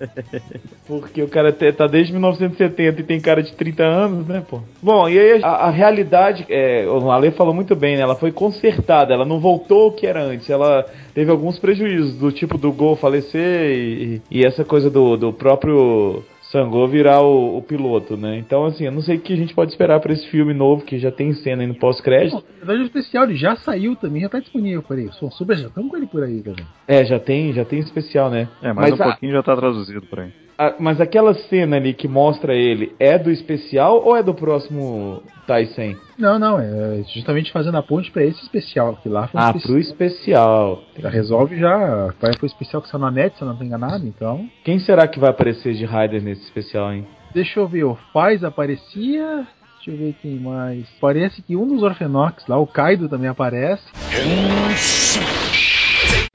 [0.86, 4.60] Porque o cara tá desde 1970 e tem cara de 30 anos, né, pô?
[4.82, 8.02] Bom, e aí a, a realidade, é, o Ale falou muito bem, né?
[8.02, 10.48] Ela foi consertada, ela não voltou ao que era antes.
[10.48, 15.32] Ela teve alguns prejuízos, do tipo do Gol falecer e, e essa coisa do, do
[15.32, 18.38] próprio Sangô virar o, o piloto, né?
[18.38, 20.84] Então, assim, eu não sei o que a gente pode esperar pra esse filme novo,
[20.84, 22.34] que já tem cena aí no pós-crédito.
[22.36, 25.10] Na verdade, o especial ele já saiu também, já tá disponível por aí.
[25.14, 26.64] Sou super já estamos com ele por aí também.
[26.86, 28.48] É, já tem, já tem especial, né?
[28.62, 30.28] É, mais Mas um a- pouquinho já tá traduzido por aí.
[30.58, 35.22] Ah, mas aquela cena ali que mostra ele é do especial ou é do próximo
[35.46, 35.94] Tyson?
[36.18, 39.48] Não, não, é justamente fazendo a ponte pra esse especial, que lá foi um Ah,
[39.50, 39.66] especial.
[39.72, 40.82] pro especial.
[40.98, 42.06] Já resolve já.
[42.20, 44.48] Vai pro especial que saiu na net, se eu não tô enganado, então.
[44.64, 47.06] Quem será que vai aparecer de Raider nesse especial, hein?
[47.34, 49.46] Deixa eu ver, o Faz aparecia.
[49.76, 50.88] Deixa eu ver quem mais.
[51.00, 53.84] Parece que um dos Orphenox lá, o Kaido também aparece.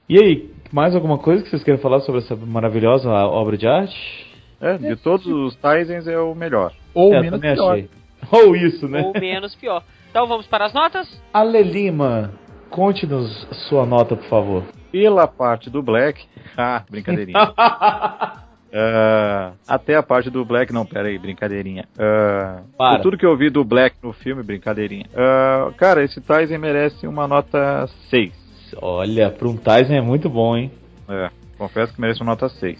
[0.08, 4.26] E aí, mais alguma coisa que vocês queiram falar sobre essa maravilhosa obra de arte?
[4.60, 6.72] É, de todos os Taizens é o melhor.
[6.94, 7.72] Ou é, menos pior.
[7.72, 7.88] achei.
[8.32, 9.02] Ou isso, né?
[9.02, 9.84] Ou menos pior.
[10.10, 11.22] Então vamos para as notas?
[11.32, 12.32] Ale Lima,
[12.70, 14.64] conte-nos sua nota, por favor.
[14.90, 16.24] Pela parte do Black.
[16.56, 17.38] Ah, brincadeirinha.
[18.74, 21.86] Ah, até a parte do Black, não, pera aí, brincadeirinha.
[21.94, 22.96] Para.
[22.96, 25.04] por tudo que eu vi do Black no filme, brincadeirinha.
[25.14, 28.32] Ah, cara, esse Tyson merece uma nota 6.
[28.80, 30.72] Olha, pra um Tyson é muito bom, hein?
[31.06, 31.28] É,
[31.58, 32.78] confesso que merece uma nota 6.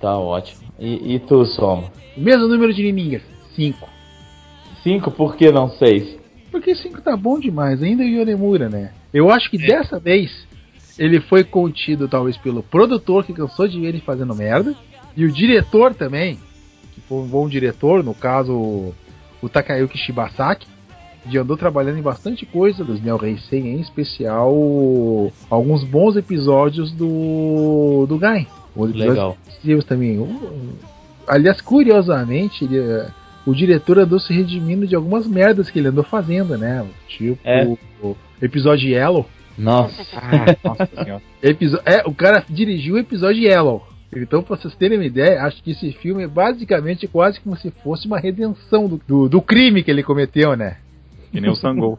[0.00, 0.68] Tá ótimo.
[0.78, 1.90] E, e tu, Soma?
[2.16, 3.22] Mesmo número de Niningas,
[3.56, 3.88] 5.
[4.82, 6.18] Cinco, por que não seis?
[6.50, 8.92] Porque 5 tá bom demais, ainda o Yonemura, né?
[9.12, 10.46] Eu acho que dessa vez
[10.98, 14.74] ele foi contido talvez pelo produtor que cansou de ver ele fazendo merda
[15.16, 16.38] e o diretor também,
[16.94, 18.92] que foi um bom diretor, no caso
[19.40, 20.66] o Takayuki Shibasaki,
[21.22, 24.52] que andou trabalhando em bastante coisa dos Neo Heisei, em especial
[25.50, 28.46] alguns bons episódios do do episódios
[29.10, 29.36] Legal.
[29.84, 30.26] também.
[31.26, 33.06] Aliás, curiosamente, ele,
[33.48, 36.84] o diretor andou se redimindo de algumas merdas que ele andou fazendo, né?
[37.08, 37.64] Tipo É.
[38.02, 39.26] o episódio Yellow.
[39.56, 39.94] Nossa.
[40.14, 41.22] Ah, nossa senhora.
[41.42, 43.86] Episo- é, o cara dirigiu o episódio Yellow.
[44.14, 47.70] Então, pra vocês terem uma ideia, acho que esse filme é basicamente quase como se
[47.82, 50.78] fosse uma redenção do, do, do crime que ele cometeu, né?
[51.30, 51.98] Que nem o Sangol.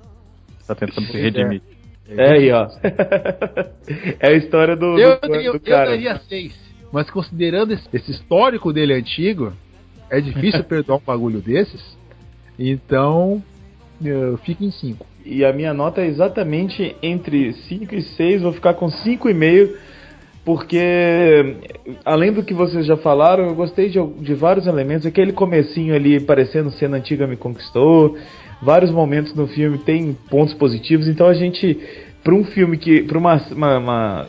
[0.68, 1.62] Tá tentando se redimir.
[2.10, 2.68] É aí, ó.
[4.20, 5.92] é a história do, Eu, do, do eu cara.
[5.92, 6.54] daria seis.
[6.92, 9.54] Mas considerando esse, esse histórico dele antigo,
[10.10, 11.98] é difícil perdoar um bagulho desses.
[12.58, 13.42] Então,
[14.04, 15.06] eu fico em cinco.
[15.26, 19.70] E a minha nota é exatamente entre 5 e 6, vou ficar com 5,5,
[20.46, 21.56] porque
[22.06, 25.06] além do que vocês já falaram, eu gostei de, de vários elementos.
[25.06, 28.18] Aquele comecinho ali parecendo cena antiga me conquistou.
[28.62, 31.78] Vários momentos no filme tem pontos positivos, então a gente,
[32.24, 33.04] para um filme que.
[33.04, 34.28] para uma, uma, uma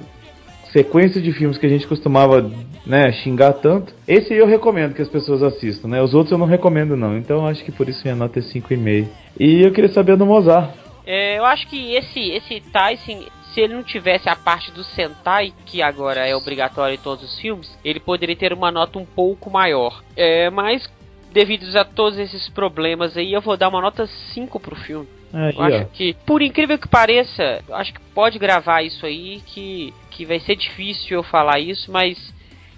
[0.73, 2.51] sequência de filmes que a gente costumava
[2.87, 6.03] né, xingar tanto, esse eu recomendo que as pessoas assistam, né?
[6.03, 9.09] Os outros eu não recomendo não, então acho que por isso minha nota é 5,5.
[9.39, 10.71] E eu queria saber do Mozart.
[11.07, 15.53] É, eu acho que esse, esse Tyson, se ele não tivesse a parte do Sentai,
[15.67, 19.51] que agora é obrigatório em todos os filmes, ele poderia ter uma nota um pouco
[19.51, 20.03] maior.
[20.17, 20.89] É, mas,
[21.33, 25.09] devido a todos esses problemas aí, eu vou dar uma nota 5 pro filme.
[25.33, 25.85] Aí, Eu acho ó.
[25.93, 30.41] que, por incrível que pareça, eu acho que pode gravar isso aí, que, que vai
[30.41, 32.19] ser difícil eu falar isso, mas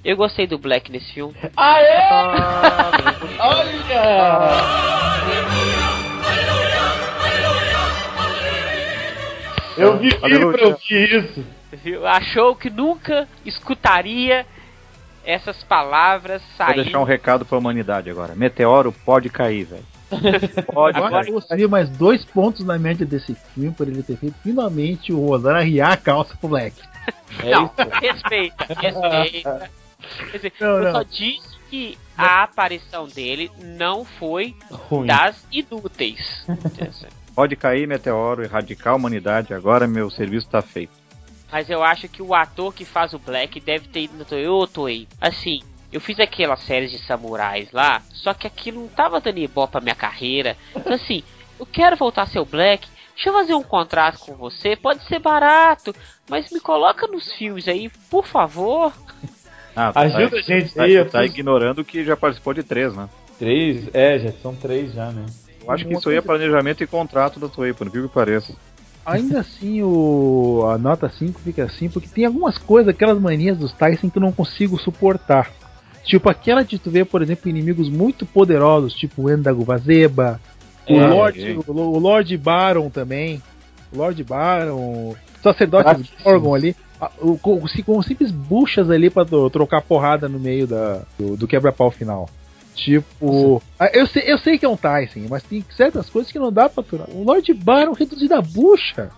[0.04, 1.34] eu gostei do Black nesse filme.
[9.76, 10.52] Eu vivi Aleluia.
[10.58, 11.44] pra ouvir isso.
[11.82, 12.06] Viu?
[12.06, 14.44] Achou que nunca escutaria
[15.24, 16.82] essas palavras Vou sair.
[16.82, 18.34] deixar um recado pra humanidade agora.
[18.34, 19.84] Meteoro pode cair, velho.
[20.72, 21.28] Pode Agora cair.
[21.28, 25.26] eu gostaria mais dois pontos na média desse filme por ele ter feito finalmente o
[25.26, 26.76] Rodan arriar a calça pro Black.
[27.44, 29.70] Não, respeita, respeita.
[30.32, 30.60] respeita.
[30.60, 30.92] Não, eu não.
[30.92, 35.06] só disse que a aparição dele não foi Ruim.
[35.06, 36.46] das inúteis.
[37.34, 39.54] Pode cair, meteoro, erradicar a humanidade.
[39.54, 40.92] Agora meu serviço tá feito.
[41.50, 45.06] Mas eu acho que o ator que faz o Black deve ter ido no Toei,
[45.20, 45.60] assim,
[45.92, 49.80] eu fiz aquelas séries de samurais lá, só que aquilo não tava dando ibope pra
[49.80, 50.56] minha carreira.
[50.74, 51.22] Então, assim,
[51.60, 52.88] eu quero voltar a ser o Black.
[53.14, 55.94] Deixa eu fazer um contrato com você, pode ser barato,
[56.28, 58.92] mas me coloca nos filmes aí, por favor.
[59.74, 62.62] Ah, tu Ajuda tá, a gente tá, aí, tá fiz- ignorando que já participou de
[62.62, 63.08] três, né?
[63.38, 63.88] Três?
[63.94, 65.24] É, já são três já, né?
[65.64, 68.52] Eu acho que isso aí é planejamento e contrato da Toei, por incrível que pareça.
[69.06, 73.72] Ainda assim, o, a nota 5 fica assim, porque tem algumas coisas, aquelas manias dos
[73.72, 75.50] Tyson que eu não consigo suportar.
[76.04, 80.40] Tipo aquela de tu ver, por exemplo, inimigos muito poderosos, tipo o Endago Vazeba,
[80.88, 81.54] o, É, Lord, é.
[81.54, 83.40] o, o Lord Baron também.
[83.92, 86.22] O Lord Baron, o sacerdote Fraquíssimos.
[86.24, 86.76] Gorgon ali.
[87.40, 91.90] Com, com simples buchas ali pra tu- trocar porrada no meio da, do, do quebra-pau
[91.90, 92.28] final.
[92.74, 93.62] Tipo.
[93.78, 96.52] ah, Eu sei, eu sei que é um Tyson, mas tem certas coisas que não
[96.52, 97.08] dá pra aturar.
[97.10, 99.10] O Lord Baron reduzido a bucha.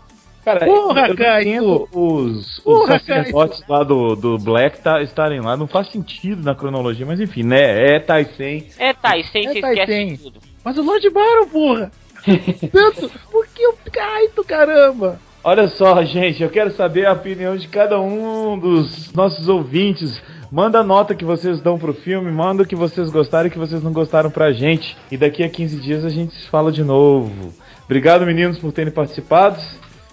[0.45, 5.57] Cara, Porra, entendo os, os Porra, sacerdotes lá do, do Black tá, estarem lá.
[5.57, 7.95] Não faz sentido na cronologia, mas enfim, né?
[7.95, 8.65] É Tyson.
[8.79, 10.41] É, sem É esquece tudo.
[10.63, 11.91] Mas o Lord Baron, porra!
[12.71, 13.11] Tanto!
[13.31, 15.19] Por que o Kaito, caramba?
[15.43, 20.23] Olha só, gente, eu quero saber a opinião de cada um dos nossos ouvintes.
[20.51, 23.53] Manda a nota que vocês dão pro filme, manda o que vocês gostaram e o
[23.53, 24.97] que vocês não gostaram pra gente.
[25.11, 27.53] E daqui a 15 dias a gente se fala de novo.
[27.85, 29.61] Obrigado, meninos, por terem participado.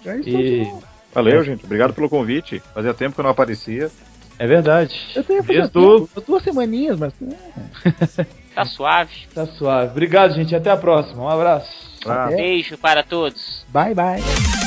[0.04, 0.72] É isso E aí.
[1.14, 1.64] Valeu, gente.
[1.64, 2.62] Obrigado pelo convite.
[2.74, 3.90] Fazia tempo que eu não aparecia.
[4.38, 4.98] é verdade.
[5.14, 7.12] Eu tenho Desde tempo, duas semaninhas, mas.
[8.18, 8.26] é.
[8.54, 9.12] Tá suave.
[9.34, 9.92] Tá suave.
[9.92, 10.54] Obrigado, gente.
[10.54, 11.22] Até a próxima.
[11.22, 11.70] Um abraço.
[12.06, 12.36] É.
[12.36, 13.64] Beijo para todos.
[13.70, 14.61] Bye, bye.